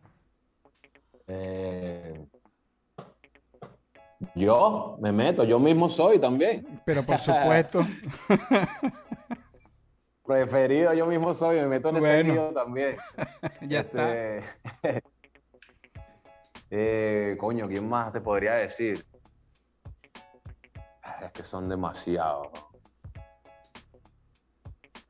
Eh, 1.27 2.27
yo 4.35 4.97
me 5.01 5.13
meto, 5.13 5.45
yo 5.45 5.59
mismo 5.59 5.89
soy 5.89 6.19
también. 6.19 6.81
Pero 6.85 7.03
por 7.03 7.19
supuesto, 7.19 7.87
Preferido, 10.25 10.95
yo 10.95 11.07
mismo 11.07 11.35
soy, 11.35 11.57
me 11.57 11.67
meto 11.67 11.91
en 11.91 11.97
ese 11.97 12.07
Bueno. 12.07 12.33
lío 12.33 12.53
también. 12.55 12.97
ya 13.69 13.81
está. 13.81 14.15
Este, 14.15 14.45
eh, 16.71 17.37
coño, 17.39 17.69
¿quién 17.69 17.87
más 17.87 18.13
te 18.13 18.23
podría 18.23 18.55
decir? 18.55 19.05
Es 21.25 21.33
que 21.33 21.43
son 21.43 21.69
demasiados. 21.69 22.49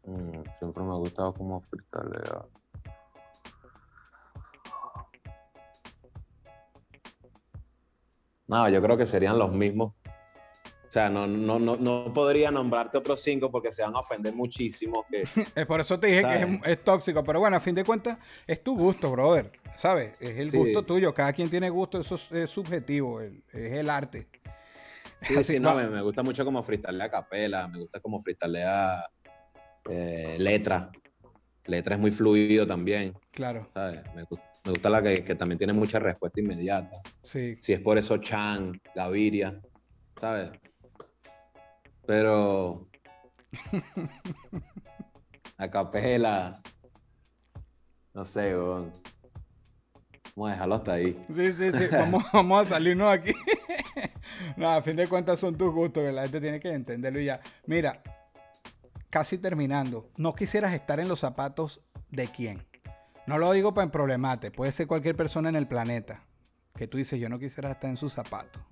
Mm, 0.04 0.42
siempre 0.58 0.82
me 0.84 0.92
ha 0.92 0.96
gustado 0.96 1.32
como 1.34 1.60
freestalea. 1.62 2.44
No, 8.46 8.68
yo 8.68 8.82
creo 8.82 8.96
que 8.96 9.06
serían 9.06 9.38
los 9.38 9.52
mismos. 9.52 9.92
O 10.66 10.92
sea, 10.94 11.10
no, 11.10 11.26
no, 11.26 11.58
no, 11.58 11.76
no 11.76 12.12
podría 12.14 12.52
nombrarte 12.52 12.98
otros 12.98 13.20
cinco 13.20 13.50
porque 13.50 13.72
se 13.72 13.82
van 13.82 13.96
a 13.96 14.00
ofender 14.00 14.32
muchísimo. 14.34 15.04
Que, 15.10 15.22
Es 15.56 15.66
por 15.66 15.80
eso 15.80 15.98
te 15.98 16.06
dije 16.08 16.22
que 16.22 16.70
es, 16.72 16.84
tóxico, 16.84 17.24
pero 17.24 17.40
bueno, 17.40 17.56
a 17.56 17.60
fin 17.60 17.74
de 17.74 17.84
cuentas 17.84 18.18
es 18.46 18.62
tu 18.62 18.76
gusto, 18.76 19.10
brother. 19.10 19.50
¿Sabes? 19.76 20.14
Es 20.20 20.38
el 20.38 20.52
Sí. 20.52 20.56
gusto 20.56 20.84
tuyo. 20.84 21.12
Cada 21.12 21.32
quien 21.32 21.50
tiene 21.50 21.68
gusto, 21.68 21.98
eso 21.98 22.14
es, 22.14 22.30
es 22.30 22.50
subjetivo, 22.50 23.20
el- 23.20 23.42
es 23.52 23.72
el 23.72 23.90
arte. 23.90 24.28
Sí, 25.26 25.36
Así 25.36 25.54
sí, 25.54 25.60
no, 25.60 25.74
me, 25.74 25.86
me 25.88 26.02
gusta 26.02 26.22
mucho 26.22 26.44
como 26.44 26.62
freestalea 26.62 27.10
capela, 27.10 27.66
me 27.68 27.78
gusta 27.78 28.00
como 28.00 28.20
freestalea 28.20 29.04
eh, 29.88 30.36
letra. 30.38 30.90
Letra 31.66 31.94
es 31.94 32.00
muy 32.00 32.10
fluido 32.10 32.66
también, 32.66 33.14
Claro, 33.30 33.68
¿sabes? 33.72 34.02
Me 34.14 34.24
gusta 34.70 34.90
la 34.90 35.02
que, 35.02 35.24
que 35.24 35.34
también 35.34 35.58
tiene 35.58 35.72
mucha 35.72 35.98
respuesta 35.98 36.40
inmediata. 36.40 37.00
sí. 37.22 37.56
Si 37.60 37.72
es 37.72 37.80
por 37.80 37.96
eso 37.96 38.18
Chan, 38.18 38.80
Gaviria, 38.94 39.60
¿sabes? 40.20 40.50
Pero 42.06 42.86
a 45.56 45.70
capela, 45.70 46.60
no 48.12 48.24
sé, 48.24 48.54
weón. 48.56 48.92
Vamos 50.36 50.50
a 50.50 50.52
dejarlo 50.52 50.74
hasta 50.74 50.92
ahí. 50.94 51.24
Sí, 51.34 51.52
sí, 51.52 51.70
sí. 51.70 51.84
Vamos, 51.92 52.24
vamos 52.32 52.66
a 52.66 52.70
salirnos 52.70 53.12
aquí. 53.12 53.32
no, 54.56 54.70
a 54.70 54.82
fin 54.82 54.96
de 54.96 55.08
cuentas 55.08 55.38
son 55.38 55.56
tus 55.56 55.72
gustos, 55.72 56.02
que 56.02 56.12
la 56.12 56.22
gente 56.22 56.40
tiene 56.40 56.60
que 56.60 56.72
entenderlo 56.72 57.20
y 57.20 57.26
ya. 57.26 57.40
Mira, 57.66 58.02
casi 59.10 59.38
terminando. 59.38 60.10
No 60.16 60.34
quisieras 60.34 60.72
estar 60.72 61.00
en 61.00 61.08
los 61.08 61.20
zapatos 61.20 61.80
de 62.10 62.28
quién. 62.28 62.66
No 63.26 63.38
lo 63.38 63.52
digo 63.52 63.72
para 63.72 63.90
problemate. 63.90 64.50
Puede 64.50 64.72
ser 64.72 64.86
cualquier 64.86 65.16
persona 65.16 65.48
en 65.48 65.56
el 65.56 65.66
planeta. 65.66 66.22
Que 66.74 66.88
tú 66.88 66.98
dices, 66.98 67.20
yo 67.20 67.28
no 67.28 67.38
quisiera 67.38 67.70
estar 67.70 67.88
en 67.88 67.96
sus 67.96 68.12
zapatos. 68.12 68.62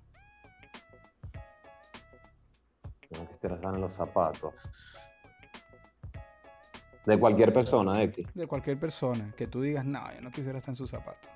Yo 3.09 3.21
no 3.21 3.29
quisiera 3.29 3.55
estar 3.55 3.73
en 3.73 3.81
los 3.81 3.93
zapatos. 3.93 4.97
De 7.05 7.17
cualquier 7.17 7.53
persona, 7.53 8.01
X. 8.03 8.27
De 8.33 8.47
cualquier 8.47 8.79
persona. 8.79 9.33
Que 9.35 9.47
tú 9.47 9.61
digas, 9.61 9.85
no, 9.85 10.03
yo 10.13 10.21
no 10.21 10.31
quisiera 10.31 10.59
estar 10.59 10.71
en 10.71 10.77
sus 10.77 10.89
zapatos. 10.89 11.29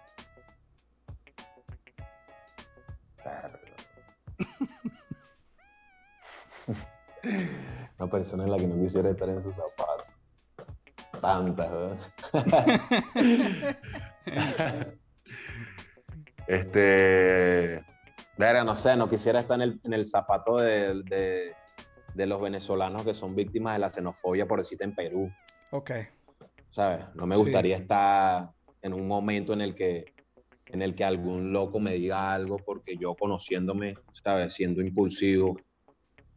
Una 8.00 8.10
persona 8.10 8.44
en 8.44 8.52
la 8.52 8.58
que 8.58 8.68
no 8.68 8.82
quisiera 8.84 9.10
estar 9.10 9.30
en 9.30 9.42
sus 9.42 9.56
zapatos. 9.56 10.06
Tantas, 11.22 11.72
¿verdad? 11.72 11.98
este. 16.48 17.84
Verga, 18.38 18.64
no 18.64 18.76
sé, 18.76 18.96
no 18.96 19.10
quisiera 19.10 19.40
estar 19.40 19.56
en 19.56 19.62
el, 19.64 19.82
en 19.84 19.94
el 19.94 20.06
zapato 20.06 20.58
de, 20.58 21.02
de- 21.04 21.56
de 22.14 22.26
los 22.26 22.42
venezolanos 22.42 23.06
que 23.06 23.14
son 23.14 23.36
víctimas 23.36 23.74
de 23.76 23.80
la 23.80 23.90
xenofobia, 23.90 24.48
por 24.48 24.60
decirte, 24.60 24.84
en 24.84 24.96
Perú. 24.96 25.32
Ok. 25.72 25.92
¿Sabes? 26.72 27.06
No 27.14 27.28
me 27.28 27.36
Sí. 27.36 27.42
gustaría 27.42 27.76
estar 27.78 28.50
en 28.82 28.94
un 28.94 29.08
momento 29.08 29.54
en 29.54 29.62
el 29.62 29.76
que 29.76 30.06
en 30.70 30.82
el 30.82 30.96
que 30.96 31.04
algún 31.04 31.54
loco 31.54 31.80
me 31.80 31.94
diga 31.94 32.34
algo 32.34 32.64
porque 32.64 32.98
yo 32.98 33.16
conociéndome, 33.16 33.96
¿sabes? 34.12 34.54
Siendo 34.54 34.82
impulsivo, 34.82 35.58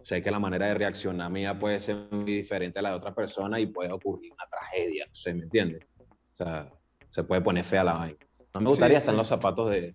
sé 0.03 0.23
que 0.23 0.31
la 0.31 0.39
manera 0.39 0.67
de 0.67 0.75
reaccionar 0.75 1.31
mía 1.31 1.59
puede 1.59 1.81
ser 1.81 2.09
muy 2.11 2.33
diferente 2.33 2.79
a 2.79 2.83
la 2.83 2.91
de 2.91 2.97
otra 2.97 3.15
persona 3.15 3.59
y 3.61 3.67
puede 3.67 3.93
ocurrir 3.93 4.33
una 4.33 4.47
tragedia, 4.51 5.07
no 5.07 5.15
sé, 5.15 5.35
¿me 5.35 5.43
entiendes? 5.45 5.83
O 5.99 6.37
sea, 6.37 6.73
se 7.11 7.25
puede 7.25 7.43
poner 7.43 7.65
fea 7.65 7.85
la 7.85 7.95
vaina. 7.95 8.19
No 8.55 8.61
me 8.61 8.69
gustaría 8.69 8.99
Sí, 8.99 9.01
estar 9.01 9.15
en 9.15 9.19
los 9.19 9.29
zapatos 9.29 9.71
de, 9.71 9.95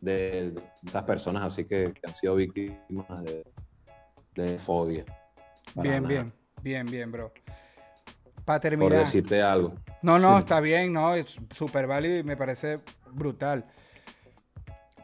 de, 0.00 0.54
esas 0.84 1.02
personas 1.04 1.42
así 1.44 1.64
que, 1.64 1.92
que 1.92 2.00
han 2.06 2.14
sido 2.14 2.36
víctimas 2.36 3.24
de, 3.24 3.44
de 4.34 4.58
fobia. 4.58 5.04
Bien, 5.74 6.02
nada. 6.02 6.08
bien. 6.08 6.32
Bien, 6.62 6.86
bien, 6.86 7.12
bro. 7.12 7.32
Para 8.46 8.60
Por 8.78 8.92
decirte 8.92 9.42
algo. 9.42 9.74
No, 10.02 10.20
no, 10.20 10.38
está 10.38 10.60
bien, 10.60 10.92
no, 10.92 11.16
es 11.16 11.36
súper 11.50 11.88
válido 11.88 12.16
y 12.16 12.22
me 12.22 12.36
parece 12.36 12.78
brutal. 13.10 13.66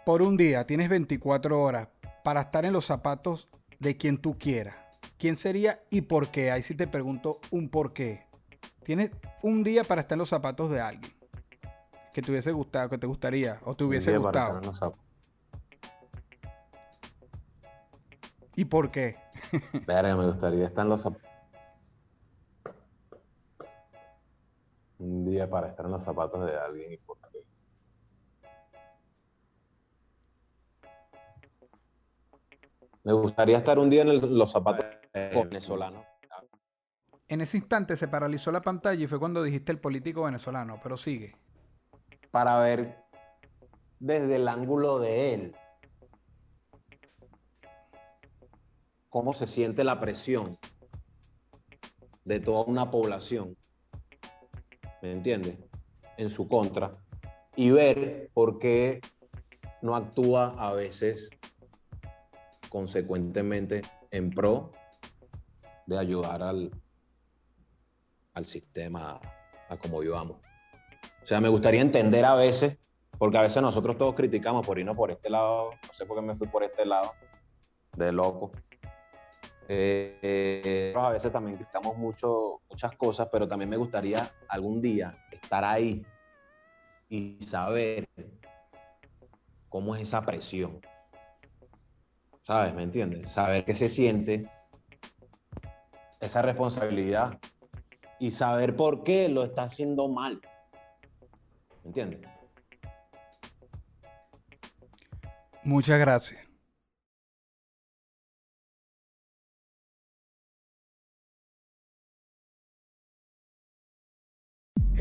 Por 0.07 0.23
un 0.23 0.37
día 0.37 0.65
tienes 0.65 0.89
24 0.89 1.61
horas 1.61 1.89
para 2.23 2.43
estar 2.43 2.65
en 2.65 2.73
los 2.73 2.87
zapatos 2.87 3.49
de 3.81 3.97
quien 3.97 4.19
tú 4.19 4.39
quieras. 4.39 4.77
¿Quién 5.19 5.37
sería 5.37 5.83
y 5.91 6.03
por 6.03 6.31
qué? 6.31 6.53
Ahí 6.53 6.63
sí 6.63 6.77
te 6.77 6.87
pregunto 6.87 7.41
un 7.51 7.69
por 7.69 7.93
qué. 7.93 8.27
Tienes 8.85 9.11
un 9.43 9.65
día 9.65 9.83
para 9.83 10.03
estar 10.03 10.15
en 10.15 10.21
los 10.21 10.29
zapatos 10.29 10.71
de 10.71 10.81
alguien 10.81 11.13
que 12.13 12.23
te 12.23 12.31
hubiese 12.31 12.53
gustado, 12.53 12.89
que 12.89 12.99
te 12.99 13.09
gustaría 13.09 13.59
o 13.65 13.75
te 13.75 13.83
hubiese 13.83 14.17
gustado. 14.19 14.59
estar 14.59 14.63
en 14.63 14.69
los 14.69 14.79
zapatos. 14.79 15.05
¿Y 18.55 18.67
por 18.67 18.93
qué? 18.93 19.17
Verga, 19.85 20.15
me 20.15 20.27
gustaría 20.27 20.67
estar 20.67 20.85
en 20.85 20.91
los 20.91 21.01
zapatos. 21.01 21.32
Un 25.03 25.25
día 25.25 25.51
para 25.51 25.67
estar 25.67 25.85
en 25.85 25.91
los 25.91 26.05
zapatos 26.05 26.47
de 26.47 26.57
alguien 26.57 26.93
y 26.93 26.97
por 26.97 27.19
qué. 27.19 27.39
Me 33.03 33.13
gustaría 33.13 33.59
estar 33.59 33.81
un 33.81 33.91
día 33.91 34.03
en 34.03 34.09
el- 34.11 34.39
los 34.39 34.53
zapatos 34.53 34.87
venezolanos. 35.13 36.07
En 37.27 37.41
ese 37.41 37.57
instante 37.57 37.97
se 37.97 38.07
paralizó 38.07 38.53
la 38.53 38.63
pantalla 38.63 39.03
y 39.03 39.09
fue 39.09 39.19
cuando 39.19 39.43
dijiste 39.43 39.73
el 39.73 39.81
político 39.81 40.23
venezolano, 40.23 40.79
pero 40.81 40.97
sigue. 40.97 41.35
Para 42.31 42.61
ver 42.61 43.03
desde 43.99 44.37
el 44.37 44.47
ángulo 44.47 45.01
de 45.01 45.35
él 45.35 45.57
cómo 49.09 49.35
se 49.35 49.49
siente 49.49 49.83
la 49.83 49.99
presión 49.99 50.57
de 52.25 52.39
toda 52.39 52.65
una 52.67 52.89
población, 52.93 53.57
¿me 55.03 55.13
entiendes? 55.13 55.59
En 56.17 56.31
su 56.31 56.49
contra 56.49 56.97
y 57.57 57.71
ver 57.71 58.31
por 58.33 58.59
qué 58.59 59.01
no 59.83 59.97
actúa 59.97 60.55
a 60.59 60.73
veces 60.73 61.29
consecuentemente 62.69 63.83
en 64.11 64.31
pro 64.31 64.73
de 65.87 65.99
ayudar 65.99 66.43
al, 66.43 66.71
al 68.35 68.47
sistema 68.47 69.21
a 69.69 69.77
como 69.77 69.99
vivamos. 69.99 70.39
O 71.23 71.27
sea, 71.27 71.41
me 71.41 71.49
gustaría 71.49 71.81
entender 71.81 72.25
a 72.25 72.35
veces, 72.35 72.79
porque 73.19 73.39
a 73.39 73.43
veces 73.43 73.63
nosotros 73.63 73.99
todos 73.99 74.15
criticamos 74.15 74.65
por 74.65 74.79
irnos 74.79 74.97
por 74.97 75.11
este 75.11 75.29
lado, 75.29 75.71
no 75.71 75.93
sé 75.93 76.07
por 76.07 76.17
qué 76.17 76.23
me 76.23 76.35
fui 76.35 76.47
por 76.47 76.63
este 76.63 76.87
lado, 76.87 77.13
de 77.97 78.13
loco. 78.13 78.53
Eh, 79.69 80.19
eh, 80.23 80.93
nosotros 80.95 81.11
a 81.11 81.13
veces 81.13 81.33
también 81.33 81.57
criticamos 81.57 81.97
mucho, 81.97 82.61
muchas 82.69 82.97
cosas, 82.97 83.29
pero 83.31 83.47
también 83.47 83.71
me 83.71 83.77
gustaría 83.77 84.29
algún 84.49 84.81
día 84.81 85.17
estar 85.31 85.65
ahí 85.65 86.05
y 87.09 87.39
saber 87.43 88.09
cómo 89.69 89.95
es 89.95 90.03
esa 90.03 90.23
presión. 90.23 90.81
¿Sabes? 92.43 92.75
¿Me 92.75 92.83
entiendes? 92.83 93.31
Saber 93.31 93.65
qué 93.65 93.75
se 93.75 93.89
siente 93.89 94.51
esa 96.21 96.43
responsabilidad 96.43 97.39
y 98.19 98.31
saber 98.31 98.77
por 98.77 99.05
qué 99.05 99.29
lo 99.29 99.45
está 99.45 99.65
haciendo 99.65 100.09
mal. 100.09 100.41
¿Me 101.83 101.89
entiendes? 101.89 102.21
Muchas 105.65 105.99
gracias. 105.99 106.42